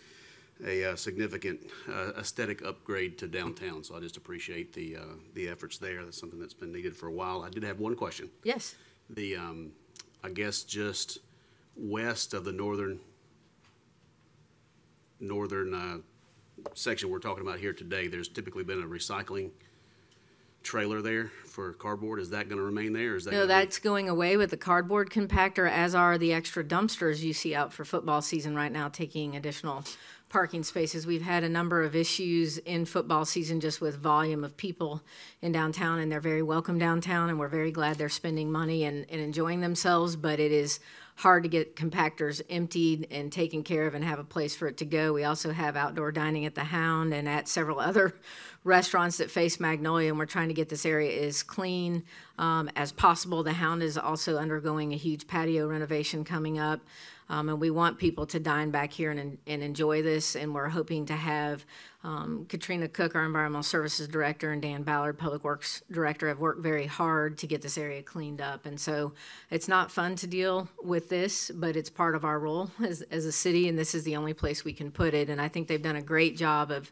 a 0.65 0.91
uh, 0.91 0.95
significant 0.95 1.59
uh, 1.89 2.11
aesthetic 2.17 2.63
upgrade 2.63 3.17
to 3.19 3.27
downtown, 3.27 3.83
so 3.83 3.95
I 3.95 3.99
just 3.99 4.17
appreciate 4.17 4.73
the, 4.73 4.97
uh, 4.97 5.01
the 5.33 5.49
efforts 5.49 5.77
there. 5.77 6.03
That's 6.03 6.19
something 6.19 6.39
that's 6.39 6.53
been 6.53 6.71
needed 6.71 6.95
for 6.95 7.07
a 7.07 7.11
while. 7.11 7.43
I 7.43 7.49
did 7.49 7.63
have 7.63 7.79
one 7.79 7.95
question. 7.95 8.29
Yes. 8.43 8.75
The, 9.09 9.35
um, 9.35 9.71
I 10.23 10.29
guess 10.29 10.63
just 10.63 11.19
west 11.75 12.33
of 12.33 12.45
the 12.45 12.51
northern, 12.51 12.99
northern, 15.19 15.73
uh, 15.73 15.97
section 16.75 17.09
we're 17.09 17.19
talking 17.19 17.45
about 17.45 17.59
here 17.59 17.73
today, 17.73 18.07
there's 18.07 18.27
typically 18.27 18.63
been 18.63 18.81
a 18.81 18.85
recycling 18.85 19.51
trailer 20.61 21.01
there 21.01 21.29
for 21.45 21.73
cardboard. 21.73 22.19
Is 22.19 22.29
that 22.29 22.47
gonna 22.47 22.61
remain 22.61 22.93
there, 22.93 23.15
is 23.15 23.25
that? 23.25 23.31
No, 23.31 23.39
gonna 23.39 23.47
be- 23.47 23.65
that's 23.65 23.79
going 23.79 24.09
away 24.09 24.37
with 24.37 24.49
the 24.49 24.57
cardboard 24.57 25.09
compactor, 25.09 25.69
as 25.69 25.93
are 25.93 26.17
the 26.17 26.33
extra 26.33 26.63
dumpsters 26.63 27.19
you 27.19 27.33
see 27.33 27.53
out 27.53 27.73
for 27.73 27.83
football 27.83 28.21
season 28.21 28.55
right 28.55 28.71
now, 28.71 28.87
taking 28.87 29.35
additional 29.35 29.83
parking 30.33 30.63
spaces. 30.63 31.05
We've 31.05 31.21
had 31.21 31.43
a 31.43 31.49
number 31.49 31.83
of 31.83 31.95
issues 31.95 32.57
in 32.57 32.85
football 32.85 33.23
season 33.23 33.59
just 33.59 33.79
with 33.79 33.99
volume 33.99 34.43
of 34.43 34.57
people 34.57 35.03
in 35.43 35.51
downtown, 35.51 35.99
and 35.99 36.11
they're 36.11 36.19
very 36.19 36.41
welcome 36.41 36.79
downtown, 36.79 37.29
and 37.29 37.37
we're 37.37 37.47
very 37.47 37.71
glad 37.71 37.99
they're 37.99 38.09
spending 38.09 38.51
money 38.51 38.83
and, 38.83 39.05
and 39.11 39.21
enjoying 39.21 39.61
themselves, 39.61 40.15
but 40.15 40.39
it 40.39 40.51
is 40.51 40.79
hard 41.17 41.43
to 41.43 41.49
get 41.49 41.75
compactors 41.75 42.41
emptied 42.49 43.07
and 43.11 43.31
taken 43.31 43.61
care 43.61 43.85
of 43.85 43.93
and 43.93 44.03
have 44.03 44.17
a 44.17 44.23
place 44.23 44.55
for 44.55 44.67
it 44.67 44.77
to 44.77 44.85
go. 44.85 45.13
We 45.13 45.23
also 45.23 45.51
have 45.51 45.75
outdoor 45.75 46.11
dining 46.11 46.47
at 46.47 46.55
the 46.55 46.63
Hound 46.63 47.13
and 47.13 47.29
at 47.29 47.47
several 47.47 47.79
other 47.79 48.15
restaurants 48.63 49.17
that 49.17 49.29
face 49.29 49.59
Magnolia, 49.59 50.09
and 50.09 50.17
we're 50.17 50.25
trying 50.25 50.47
to 50.47 50.55
get 50.55 50.67
this 50.67 50.83
area 50.83 51.27
as 51.27 51.43
clean 51.43 52.03
um, 52.39 52.71
as 52.75 52.91
possible. 52.91 53.43
The 53.43 53.53
Hound 53.53 53.83
is 53.83 53.99
also 53.99 54.37
undergoing 54.37 54.93
a 54.93 54.97
huge 54.97 55.27
patio 55.27 55.67
renovation 55.67 56.23
coming 56.23 56.57
up, 56.57 56.79
um, 57.29 57.49
and 57.49 57.59
we 57.59 57.69
want 57.69 57.97
people 57.97 58.25
to 58.27 58.39
dine 58.39 58.71
back 58.71 58.91
here 58.91 59.11
and, 59.11 59.37
and 59.47 59.63
enjoy 59.63 60.01
this. 60.01 60.35
And 60.35 60.53
we're 60.53 60.69
hoping 60.69 61.05
to 61.07 61.13
have 61.13 61.65
um, 62.03 62.45
Katrina 62.49 62.87
Cook, 62.87 63.15
our 63.15 63.25
Environmental 63.25 63.63
Services 63.63 64.07
Director, 64.07 64.51
and 64.51 64.61
Dan 64.61 64.83
Ballard, 64.83 65.17
Public 65.17 65.43
Works 65.43 65.81
Director, 65.91 66.27
have 66.27 66.39
worked 66.39 66.61
very 66.61 66.85
hard 66.85 67.37
to 67.37 67.47
get 67.47 67.61
this 67.61 67.77
area 67.77 68.03
cleaned 68.03 68.41
up. 68.41 68.65
And 68.65 68.79
so 68.79 69.13
it's 69.49 69.67
not 69.67 69.91
fun 69.91 70.15
to 70.17 70.27
deal 70.27 70.67
with 70.83 71.09
this, 71.09 71.49
but 71.53 71.75
it's 71.75 71.89
part 71.89 72.15
of 72.15 72.25
our 72.25 72.39
role 72.39 72.71
as, 72.83 73.01
as 73.03 73.25
a 73.25 73.31
city, 73.31 73.69
and 73.69 73.79
this 73.79 73.95
is 73.95 74.03
the 74.03 74.17
only 74.17 74.33
place 74.33 74.65
we 74.65 74.73
can 74.73 74.91
put 74.91 75.13
it. 75.13 75.29
And 75.29 75.39
I 75.39 75.47
think 75.47 75.67
they've 75.67 75.81
done 75.81 75.95
a 75.95 76.01
great 76.01 76.35
job 76.35 76.71
of 76.71 76.91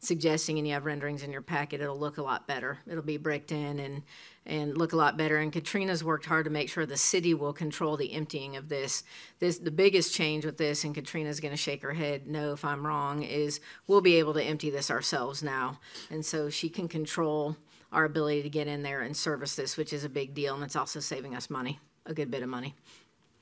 suggesting, 0.00 0.58
and 0.58 0.66
you 0.66 0.74
have 0.74 0.86
renderings 0.86 1.22
in 1.22 1.30
your 1.30 1.42
packet, 1.42 1.80
it'll 1.80 1.98
look 1.98 2.18
a 2.18 2.22
lot 2.22 2.46
better. 2.46 2.78
It'll 2.86 3.02
be 3.02 3.18
bricked 3.18 3.52
in 3.52 3.78
and, 3.78 4.02
and 4.46 4.76
look 4.76 4.92
a 4.92 4.96
lot 4.96 5.16
better. 5.16 5.38
And 5.38 5.52
Katrina's 5.52 6.02
worked 6.02 6.26
hard 6.26 6.44
to 6.44 6.50
make 6.50 6.68
sure 6.68 6.86
the 6.86 6.96
city 6.96 7.34
will 7.34 7.52
control 7.52 7.96
the 7.96 8.12
emptying 8.12 8.56
of 8.56 8.68
this. 8.68 9.04
This, 9.38 9.58
the 9.58 9.70
biggest 9.70 10.14
change 10.14 10.44
with 10.44 10.56
this, 10.56 10.84
and 10.84 10.94
Katrina's 10.94 11.40
gonna 11.40 11.56
shake 11.56 11.82
her 11.82 11.92
head, 11.92 12.26
no, 12.26 12.52
if 12.52 12.64
I'm 12.64 12.86
wrong, 12.86 13.22
is 13.22 13.60
we'll 13.86 14.00
be 14.00 14.16
able 14.16 14.34
to 14.34 14.42
empty 14.42 14.70
this 14.70 14.90
ourselves 14.90 15.42
now. 15.42 15.78
And 16.10 16.24
so 16.24 16.50
she 16.50 16.68
can 16.68 16.88
control 16.88 17.56
our 17.92 18.04
ability 18.04 18.42
to 18.42 18.50
get 18.50 18.66
in 18.66 18.82
there 18.82 19.02
and 19.02 19.16
service 19.16 19.56
this, 19.56 19.76
which 19.76 19.92
is 19.92 20.04
a 20.04 20.08
big 20.08 20.34
deal, 20.34 20.54
and 20.54 20.64
it's 20.64 20.76
also 20.76 21.00
saving 21.00 21.34
us 21.34 21.50
money, 21.50 21.78
a 22.06 22.14
good 22.14 22.30
bit 22.30 22.42
of 22.42 22.48
money. 22.48 22.74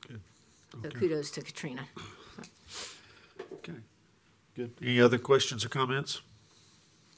Good. 0.06 0.20
So 0.82 0.90
kudos 0.90 1.30
to 1.32 1.42
Katrina. 1.42 1.86
Okay, 3.52 3.78
good. 4.54 4.72
Any 4.82 5.00
other 5.00 5.18
questions 5.18 5.64
or 5.64 5.68
comments? 5.68 6.22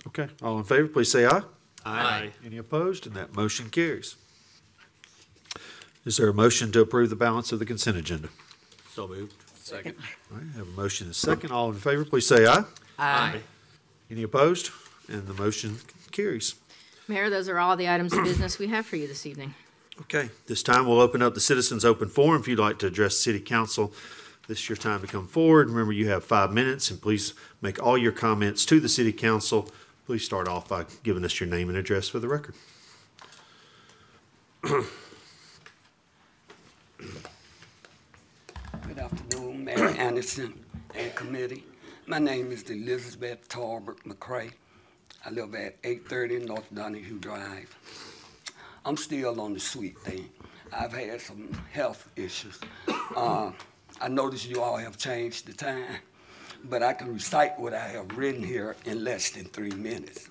Okay, 0.07 0.29
all 0.43 0.59
in 0.59 0.65
favor, 0.65 0.89
please 0.89 1.11
say 1.11 1.27
aye. 1.27 1.43
Aye. 1.85 2.31
Any 2.45 2.57
opposed? 2.59 3.07
And 3.07 3.15
that 3.17 3.35
motion 3.35 3.71
carries. 3.71 4.17
Is 6.05 6.17
there 6.17 6.29
a 6.29 6.35
motion 6.35 6.73
to 6.73 6.81
approve 6.81 7.11
the 7.11 7.17
balance 7.17 7.53
of 7.53 7.59
the 7.59 7.67
consent 7.67 7.97
agenda? 7.97 8.29
So 8.93 9.07
moved. 9.07 9.35
Second. 9.57 9.97
All 10.33 10.39
right, 10.39 10.47
have 10.57 10.67
a 10.69 10.71
motion 10.71 11.07
and 11.07 11.13
a 11.13 11.15
second. 11.15 11.53
All 11.53 11.69
in 11.69 11.77
favor, 11.77 12.05
please 12.05 12.27
say 12.27 12.47
aye. 12.47 12.65
Aye. 12.99 13.41
Any 14.11 14.23
opposed? 14.23 14.71
And 15.09 15.27
the 15.27 15.35
motion 15.35 15.77
carries. 16.11 16.55
Mayor, 17.09 17.31
those 17.31 17.49
are 17.49 17.59
all 17.59 17.77
the 17.77 17.89
items 17.89 18.13
of 18.13 18.25
business 18.25 18.59
we 18.59 18.69
have 18.69 18.87
for 18.87 18.97
you 18.97 19.07
this 19.07 19.27
evening. 19.27 19.55
Okay, 20.03 20.31
this 20.47 20.63
time 20.63 20.87
we'll 20.87 21.01
open 21.01 21.21
up 21.23 21.35
the 21.35 21.41
citizens' 21.41 21.85
open 21.85 22.09
forum. 22.09 22.41
If 22.41 22.49
you'd 22.49 22.59
like 22.59 22.79
to 22.79 22.87
address 22.87 23.19
city 23.19 23.41
council, 23.41 23.93
this 24.49 24.59
is 24.59 24.69
your 24.69 24.77
time 24.77 25.01
to 25.03 25.07
come 25.07 25.27
forward. 25.29 25.69
Remember, 25.69 25.93
you 25.93 26.09
have 26.09 26.25
five 26.25 26.53
minutes, 26.53 26.91
and 26.91 27.01
please 27.01 27.35
make 27.61 27.83
all 27.83 27.99
your 27.99 28.13
comments 28.13 28.65
to 28.67 28.81
the 28.81 28.89
city 28.89 29.13
council. 29.13 29.69
Please 30.11 30.25
start 30.25 30.49
off 30.49 30.69
by 30.69 30.87
giving 31.05 31.25
us 31.25 31.39
your 31.39 31.49
name 31.49 31.69
and 31.69 31.79
address 31.79 32.09
for 32.09 32.19
the 32.19 32.27
record. 32.27 32.57
Good 34.61 34.85
afternoon, 38.99 39.65
Mayor 39.65 39.87
Anderson 39.91 40.65
and 40.97 41.15
committee. 41.15 41.63
My 42.09 42.19
name 42.19 42.51
is 42.51 42.69
Elizabeth 42.69 43.49
Talbert 43.49 44.03
McCray. 44.03 44.51
I 45.25 45.31
live 45.31 45.55
at 45.55 45.77
eight 45.85 46.09
thirty 46.09 46.41
North 46.41 46.67
Donahue 46.75 47.21
Drive. 47.21 47.73
I'm 48.85 48.97
still 48.97 49.41
on 49.41 49.55
the 49.55 49.61
sweet 49.61 49.97
thing. 50.01 50.29
I've 50.73 50.93
had 50.93 51.21
some 51.21 51.53
health 51.71 52.09
issues. 52.17 52.59
Uh, 53.15 53.53
I 54.01 54.09
noticed 54.09 54.51
you 54.51 54.61
all 54.61 54.77
have 54.77 54.99
changed 54.99 55.47
the 55.47 55.53
time, 55.53 56.01
but 56.65 56.83
I 56.83 56.93
can 56.93 57.13
recite 57.13 57.59
what 57.59 57.75
I 57.75 57.87
have 57.89 58.17
written 58.17 58.43
here 58.43 58.77
in 58.85 59.05
less 59.05 59.31
than 59.31 59.45
three 59.47 59.71
minutes. 59.73 60.29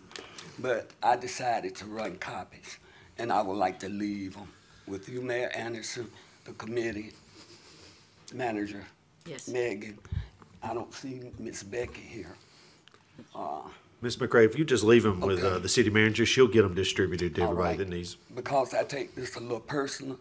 but 0.59 0.89
I 1.01 1.15
decided 1.15 1.75
to 1.77 1.85
run 1.85 2.17
copies, 2.17 2.77
and 3.17 3.31
I 3.31 3.41
would 3.41 3.57
like 3.57 3.79
to 3.79 3.89
leave 3.89 4.33
them 4.35 4.47
with 4.87 5.07
you, 5.07 5.21
Mayor 5.21 5.49
Anderson, 5.55 6.09
the 6.45 6.51
committee, 6.53 7.13
manager, 8.33 8.83
Yes. 9.25 9.47
Megan. 9.47 9.97
I 10.63 10.73
don't 10.73 10.93
see 10.93 11.21
Miss 11.39 11.63
Becky 11.63 12.01
here. 12.01 12.35
Uh, 13.35 13.61
Ms. 14.01 14.17
McCray, 14.17 14.45
if 14.45 14.57
you 14.57 14.65
just 14.65 14.83
leave 14.83 15.03
them 15.03 15.19
with 15.19 15.43
uh, 15.43 15.59
the 15.59 15.69
city 15.69 15.89
manager, 15.89 16.25
she'll 16.25 16.47
get 16.47 16.61
them 16.63 16.73
distributed 16.73 17.35
to 17.35 17.41
All 17.41 17.51
everybody 17.51 17.69
right. 17.69 17.77
that 17.77 17.89
needs. 17.89 18.15
because 18.35 18.73
I 18.73 18.83
take 18.83 19.13
this 19.15 19.35
a 19.35 19.39
little 19.39 19.59
personal. 19.59 20.17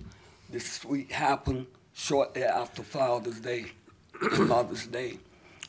This 0.51 0.85
week 0.85 1.11
happened 1.13 1.67
shortly 1.95 2.43
after 2.45 2.83
Father's 2.83 3.41
Day 3.41 3.67
Mother's 4.39 4.87
Day, 4.87 5.19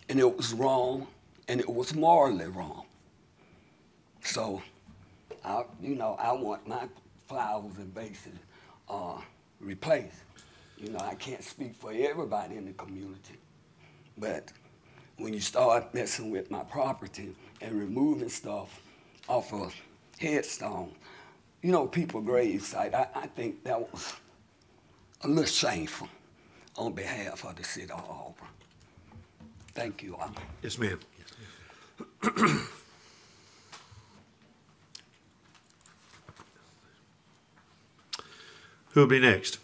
and 0.10 0.20
it 0.20 0.38
was 0.38 0.54
wrong, 0.54 1.08
and 1.48 1.62
it 1.62 1.70
was 1.70 1.94
morally 1.94 2.48
wrong. 2.48 2.86
So, 4.22 4.62
I, 5.46 5.64
you 5.82 5.96
know, 5.96 6.16
I 6.20 6.34
want 6.34 6.68
my 6.68 6.88
flowers 7.28 7.78
and 7.78 7.94
vases 7.94 8.40
uh, 8.90 9.22
replaced. 9.60 10.24
You 10.78 10.90
know, 10.90 11.00
I 11.00 11.16
can't 11.16 11.44
speak 11.44 11.76
for 11.76 11.92
everybody 11.94 12.56
in 12.56 12.66
the 12.66 12.74
community, 12.74 13.36
but 14.18 14.52
when 15.18 15.34
you 15.34 15.42
start 15.42 15.94
messing 15.94 16.32
with 16.32 16.50
my 16.50 16.64
property 16.64 17.36
and 17.62 17.78
removing 17.78 18.30
stuff 18.30 18.82
off 19.28 19.54
of 19.54 19.76
headstone, 20.18 20.92
you 21.62 21.72
know, 21.72 21.86
people 21.86 22.22
gravesite, 22.22 22.94
I, 22.94 23.08
I 23.14 23.28
think 23.28 23.64
that 23.66 23.80
was 23.92 24.14
a 25.22 25.28
little 25.28 25.46
shameful 25.46 26.08
on 26.78 26.94
behalf 26.94 27.44
of 27.44 27.58
the 27.58 27.64
city 27.64 27.92
of 27.92 28.00
Auburn. 28.00 28.48
Thank 29.80 30.04
you 30.04 30.18
all. 30.18 30.30
Yes, 30.62 30.78
ma'am. 30.78 31.00
Who 38.90 39.00
will 39.00 39.08
be 39.08 39.22
next? 39.22 39.60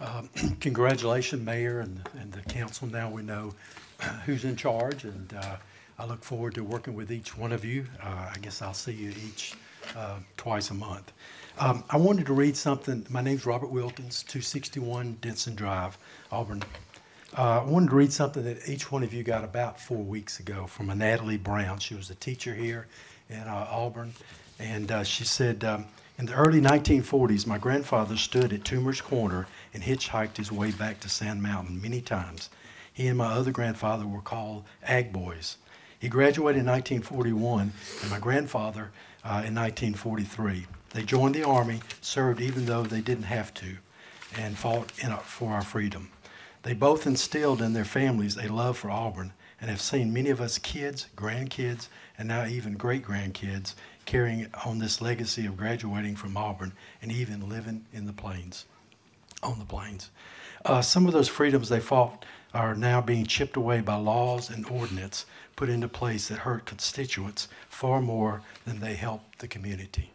Um, 0.00 0.30
Congratulations, 0.60 1.44
Mayor 1.44 1.80
and, 1.80 2.08
and 2.18 2.32
the 2.32 2.40
council. 2.40 2.88
Now 2.88 3.10
we 3.10 3.20
know 3.20 3.52
who's 4.24 4.46
in 4.46 4.56
charge, 4.56 5.04
and 5.04 5.34
uh, 5.34 5.56
I 5.98 6.06
look 6.06 6.24
forward 6.24 6.54
to 6.54 6.64
working 6.64 6.94
with 6.94 7.12
each 7.12 7.36
one 7.36 7.52
of 7.52 7.66
you. 7.66 7.84
Uh, 8.02 8.30
I 8.34 8.38
guess 8.40 8.62
I'll 8.62 8.72
see 8.72 8.92
you 8.92 9.10
each 9.10 9.52
uh, 9.96 10.18
twice 10.36 10.70
a 10.70 10.74
month. 10.74 11.12
Um, 11.58 11.84
I 11.88 11.96
wanted 11.96 12.26
to 12.26 12.32
read 12.32 12.56
something. 12.56 13.06
My 13.08 13.20
name's 13.20 13.46
Robert 13.46 13.70
Wilkins, 13.70 14.22
261 14.24 15.18
Denson 15.20 15.54
Drive, 15.54 15.96
Auburn. 16.32 16.62
Uh, 17.36 17.60
I 17.60 17.64
wanted 17.64 17.90
to 17.90 17.96
read 17.96 18.12
something 18.12 18.44
that 18.44 18.68
each 18.68 18.90
one 18.90 19.02
of 19.02 19.12
you 19.12 19.22
got 19.22 19.44
about 19.44 19.80
four 19.80 19.98
weeks 19.98 20.40
ago 20.40 20.66
from 20.66 20.90
a 20.90 20.94
Natalie 20.94 21.36
Brown. 21.36 21.78
She 21.78 21.94
was 21.94 22.10
a 22.10 22.14
teacher 22.16 22.54
here 22.54 22.86
in 23.28 23.38
uh, 23.38 23.68
Auburn, 23.70 24.12
and 24.58 24.90
uh, 24.90 25.04
she 25.04 25.24
said, 25.24 25.64
um, 25.64 25.86
in 26.18 26.26
the 26.26 26.34
early 26.34 26.60
1940s, 26.60 27.46
my 27.46 27.58
grandfather 27.58 28.16
stood 28.16 28.52
at 28.52 28.62
Toomer's 28.62 29.00
Corner 29.00 29.48
and 29.72 29.82
hitchhiked 29.82 30.36
his 30.36 30.52
way 30.52 30.70
back 30.70 31.00
to 31.00 31.08
Sand 31.08 31.42
Mountain 31.42 31.82
many 31.82 32.00
times. 32.00 32.50
He 32.92 33.08
and 33.08 33.18
my 33.18 33.32
other 33.32 33.50
grandfather 33.50 34.06
were 34.06 34.20
called 34.20 34.64
Ag 34.84 35.12
Boys. 35.12 35.56
He 35.98 36.08
graduated 36.08 36.60
in 36.60 36.66
1941, 36.66 37.72
and 38.02 38.10
my 38.10 38.20
grandfather 38.20 38.92
uh, 39.24 39.42
in 39.46 39.54
1943. 39.54 40.66
They 40.90 41.02
joined 41.02 41.34
the 41.34 41.44
Army, 41.44 41.80
served 42.00 42.40
even 42.40 42.66
though 42.66 42.82
they 42.82 43.00
didn't 43.00 43.24
have 43.24 43.52
to, 43.54 43.76
and 44.38 44.56
fought 44.56 44.92
our, 45.02 45.18
for 45.18 45.52
our 45.52 45.62
freedom. 45.62 46.10
They 46.62 46.74
both 46.74 47.06
instilled 47.06 47.60
in 47.60 47.72
their 47.72 47.84
families 47.84 48.36
a 48.36 48.52
love 48.52 48.78
for 48.78 48.90
Auburn 48.90 49.32
and 49.60 49.70
have 49.70 49.80
seen 49.80 50.12
many 50.12 50.30
of 50.30 50.40
us 50.40 50.58
kids, 50.58 51.06
grandkids, 51.16 51.88
and 52.18 52.28
now 52.28 52.46
even 52.46 52.74
great 52.74 53.04
grandkids 53.04 53.74
carrying 54.04 54.46
on 54.64 54.78
this 54.78 55.00
legacy 55.00 55.46
of 55.46 55.56
graduating 55.56 56.16
from 56.16 56.36
Auburn 56.36 56.72
and 57.02 57.10
even 57.10 57.48
living 57.48 57.84
in 57.92 58.06
the 58.06 58.12
plains, 58.12 58.66
on 59.42 59.58
the 59.58 59.64
plains. 59.64 60.10
Uh, 60.64 60.80
some 60.80 61.06
of 61.06 61.12
those 61.12 61.28
freedoms 61.28 61.68
they 61.68 61.80
fought 61.80 62.24
are 62.54 62.74
now 62.74 63.00
being 63.00 63.26
chipped 63.26 63.56
away 63.56 63.80
by 63.80 63.96
laws 63.96 64.48
and 64.48 64.64
ordinance 64.70 65.26
put 65.56 65.68
into 65.68 65.88
place 65.88 66.28
that 66.28 66.38
hurt 66.38 66.64
constituents 66.64 67.48
far 67.68 68.00
more 68.00 68.42
than 68.64 68.80
they 68.80 68.94
help 68.94 69.22
the 69.38 69.48
community. 69.48 70.10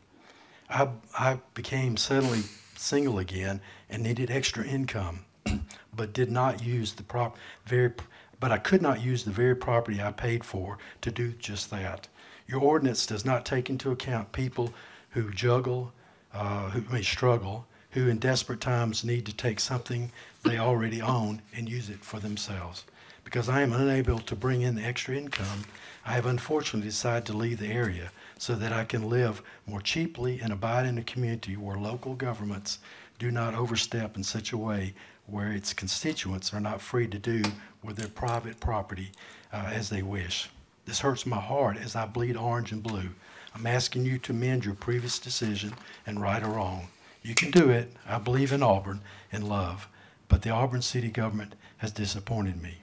I, 0.70 0.90
I 1.18 1.40
became 1.54 1.98
suddenly 1.98 2.42
single 2.76 3.20
again 3.20 3.60
and 3.90 4.02
needed 4.02 4.32
extra 4.32 4.66
income, 4.66 5.26
but 5.96 6.14
did 6.14 6.32
not 6.32 6.64
use 6.64 6.94
the 6.94 7.04
prop 7.04 7.38
very, 7.66 7.92
but 8.40 8.52
I 8.52 8.58
could 8.58 8.82
not 8.82 9.02
use 9.02 9.24
the 9.24 9.32
very 9.32 9.56
property 9.56 10.02
I 10.02 10.12
paid 10.12 10.44
for 10.44 10.78
to 11.02 11.12
do 11.12 11.34
just 11.34 11.70
that. 11.72 12.08
Your 12.48 12.62
ordinance 12.62 13.06
does 13.06 13.26
not 13.26 13.46
take 13.46 13.70
into 13.70 13.92
account 13.92 14.32
people 14.32 14.74
who 15.12 15.32
juggle, 15.32 15.92
uh, 16.34 16.70
who 16.70 16.82
may 16.94 17.02
struggle, 17.02 17.68
who 17.92 18.08
in 18.08 18.20
desperate 18.20 18.62
times 18.62 19.04
need 19.04 19.26
to 19.26 19.34
take 19.34 19.60
something 19.60 20.12
they 20.44 20.58
already 20.58 21.02
own 21.02 21.42
and 21.56 21.68
use 21.68 21.90
it 21.90 22.04
for 22.04 22.20
themselves. 22.20 22.84
Because 23.24 23.50
I 23.50 23.62
am 23.62 23.74
unable 23.74 24.20
to 24.20 24.36
bring 24.36 24.62
in 24.62 24.76
the 24.76 24.84
extra 24.84 25.16
income, 25.16 25.66
I 26.06 26.14
have 26.14 26.26
unfortunately 26.26 26.90
decided 26.90 27.26
to 27.28 27.38
leave 27.38 27.60
the 27.60 27.68
area 27.68 28.12
so 28.38 28.56
that 28.56 28.72
I 28.72 28.86
can 28.86 29.10
live 29.10 29.42
more 29.68 29.82
cheaply 29.82 30.40
and 30.40 30.54
abide 30.54 30.86
in 30.86 30.98
a 30.98 31.04
community 31.04 31.58
where 31.58 31.78
local 31.78 32.16
governments 32.16 32.80
do 33.20 33.32
not 33.32 33.54
overstep 33.54 34.16
in 34.16 34.24
such 34.24 34.54
a 34.54 34.58
way 34.58 34.94
where 35.28 35.52
its 35.52 35.74
constituents 35.74 36.54
are 36.54 36.60
not 36.60 36.82
free 36.82 37.08
to 37.08 37.20
do 37.20 37.44
with 37.84 37.98
their 37.98 38.08
private 38.08 38.60
property 38.60 39.12
uh, 39.54 39.70
as 39.74 39.90
they 39.90 40.02
wish. 40.02 40.50
This 40.86 41.00
hurts 41.00 41.26
my 41.26 41.40
heart 41.40 41.78
as 41.78 41.96
I 41.96 42.06
bleed 42.06 42.38
orange 42.38 42.72
and 42.72 42.82
blue. 42.82 43.10
I'm 43.54 43.68
asking 43.68 44.06
you 44.06 44.18
to 44.20 44.34
mend 44.34 44.66
your 44.66 44.76
previous 44.76 45.20
decision 45.20 45.74
and 46.08 46.22
right 46.22 46.42
or 46.42 46.50
wrong. 46.50 46.88
You 47.22 47.36
can 47.36 47.52
do 47.52 47.70
it. 47.70 47.92
I 48.08 48.18
believe 48.18 48.52
in 48.52 48.64
Auburn 48.64 49.02
and 49.32 49.48
love, 49.48 49.88
but 50.28 50.42
the 50.42 50.52
Auburn 50.52 50.82
city 50.82 51.10
government 51.10 51.56
has 51.78 51.92
disappointed 51.92 52.62
me. 52.62 52.78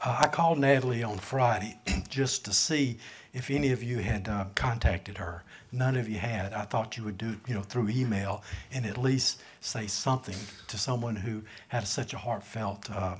Uh, 0.00 0.18
I 0.20 0.28
called 0.28 0.58
Natalie 0.58 1.02
on 1.02 1.18
Friday 1.18 1.78
just 2.08 2.44
to 2.44 2.52
see 2.52 2.98
if 3.32 3.50
any 3.50 3.72
of 3.72 3.82
you 3.82 3.98
had 3.98 4.28
uh, 4.28 4.46
contacted 4.54 5.18
her. 5.18 5.44
None 5.70 5.96
of 5.96 6.08
you 6.08 6.18
had. 6.18 6.52
I 6.52 6.62
thought 6.62 6.96
you 6.96 7.04
would 7.04 7.18
do 7.18 7.30
it, 7.30 7.38
you 7.46 7.54
know, 7.54 7.62
through 7.62 7.88
email 7.90 8.42
and 8.72 8.86
at 8.86 8.96
least 8.96 9.42
say 9.60 9.86
something 9.86 10.36
to 10.66 10.78
someone 10.78 11.16
who 11.16 11.42
had 11.68 11.86
such 11.86 12.14
a 12.14 12.18
heartfelt 12.18 12.90
uh, 12.90 13.16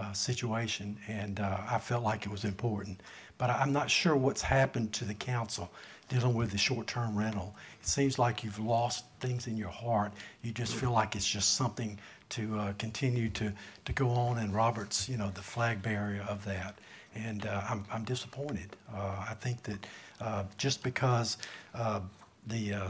uh, 0.00 0.12
situation, 0.12 0.96
and 1.06 1.38
uh, 1.38 1.58
I 1.68 1.78
felt 1.78 2.02
like 2.02 2.26
it 2.26 2.32
was 2.32 2.44
important. 2.44 3.00
But 3.38 3.50
I'm 3.50 3.72
not 3.72 3.90
sure 3.90 4.16
what's 4.16 4.42
happened 4.42 4.92
to 4.94 5.04
the 5.04 5.14
council 5.14 5.70
dealing 6.08 6.34
with 6.34 6.50
the 6.50 6.58
short-term 6.58 7.16
rental. 7.16 7.54
It 7.80 7.86
seems 7.86 8.18
like 8.18 8.44
you've 8.44 8.58
lost 8.58 9.04
things 9.20 9.46
in 9.46 9.56
your 9.56 9.70
heart. 9.70 10.12
You 10.42 10.52
just 10.52 10.74
feel 10.74 10.92
like 10.92 11.16
it's 11.16 11.28
just 11.28 11.54
something 11.54 11.98
to 12.30 12.58
uh, 12.58 12.72
continue 12.78 13.28
to, 13.30 13.52
to 13.84 13.92
go 13.92 14.08
on, 14.10 14.38
and 14.38 14.54
Robert's, 14.54 15.08
you 15.08 15.16
know, 15.16 15.30
the 15.30 15.42
flag 15.42 15.82
bearer 15.82 16.20
of 16.28 16.44
that. 16.44 16.78
And 17.14 17.46
uh, 17.46 17.62
I'm, 17.68 17.84
I'm 17.92 18.04
disappointed. 18.04 18.76
Uh, 18.94 19.26
I 19.28 19.34
think 19.40 19.62
that 19.64 19.86
uh, 20.20 20.44
just 20.56 20.82
because 20.82 21.36
uh, 21.74 22.00
the 22.46 22.74
uh, 22.74 22.88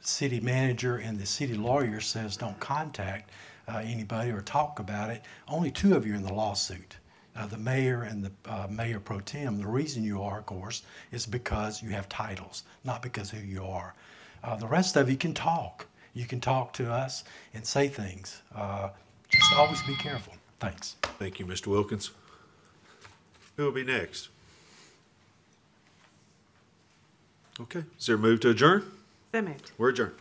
city 0.00 0.40
manager 0.40 0.98
and 0.98 1.18
the 1.18 1.26
city 1.26 1.54
lawyer 1.54 2.00
says 2.00 2.36
don't 2.36 2.58
contact 2.60 3.30
anybody 3.68 4.30
or 4.30 4.42
talk 4.42 4.78
about 4.78 5.10
it, 5.10 5.22
only 5.48 5.70
two 5.70 5.96
of 5.96 6.06
you 6.06 6.12
are 6.12 6.16
in 6.16 6.22
the 6.22 6.32
lawsuit. 6.32 6.96
Uh, 7.36 7.46
the 7.46 7.58
mayor 7.58 8.02
and 8.02 8.24
the 8.24 8.30
uh, 8.46 8.66
mayor 8.70 9.00
pro 9.00 9.18
tem. 9.20 9.58
The 9.58 9.66
reason 9.66 10.04
you 10.04 10.22
are, 10.22 10.38
of 10.38 10.46
course, 10.46 10.82
is 11.10 11.26
because 11.26 11.82
you 11.82 11.90
have 11.90 12.08
titles, 12.08 12.62
not 12.84 13.02
because 13.02 13.30
who 13.30 13.40
you 13.40 13.64
are. 13.64 13.94
Uh, 14.44 14.56
the 14.56 14.66
rest 14.68 14.96
of 14.96 15.10
you 15.10 15.16
can 15.16 15.34
talk. 15.34 15.86
You 16.14 16.26
can 16.26 16.40
talk 16.40 16.72
to 16.74 16.92
us 16.92 17.24
and 17.54 17.66
say 17.66 17.88
things. 17.88 18.42
Uh, 18.54 18.90
just 19.28 19.52
always 19.54 19.82
be 19.82 19.96
careful. 19.96 20.34
Thanks. 20.60 20.96
Thank 21.18 21.40
you, 21.40 21.46
Mr. 21.46 21.66
Wilkins. 21.66 22.10
Who 23.56 23.64
will 23.64 23.72
be 23.72 23.84
next? 23.84 24.28
Okay, 27.60 27.84
is 27.98 28.06
there 28.06 28.16
a 28.16 28.18
move 28.18 28.40
to 28.40 28.50
adjourn? 28.50 28.84
So 29.32 29.42
moved. 29.42 29.70
We're 29.78 29.90
adjourned. 29.90 30.14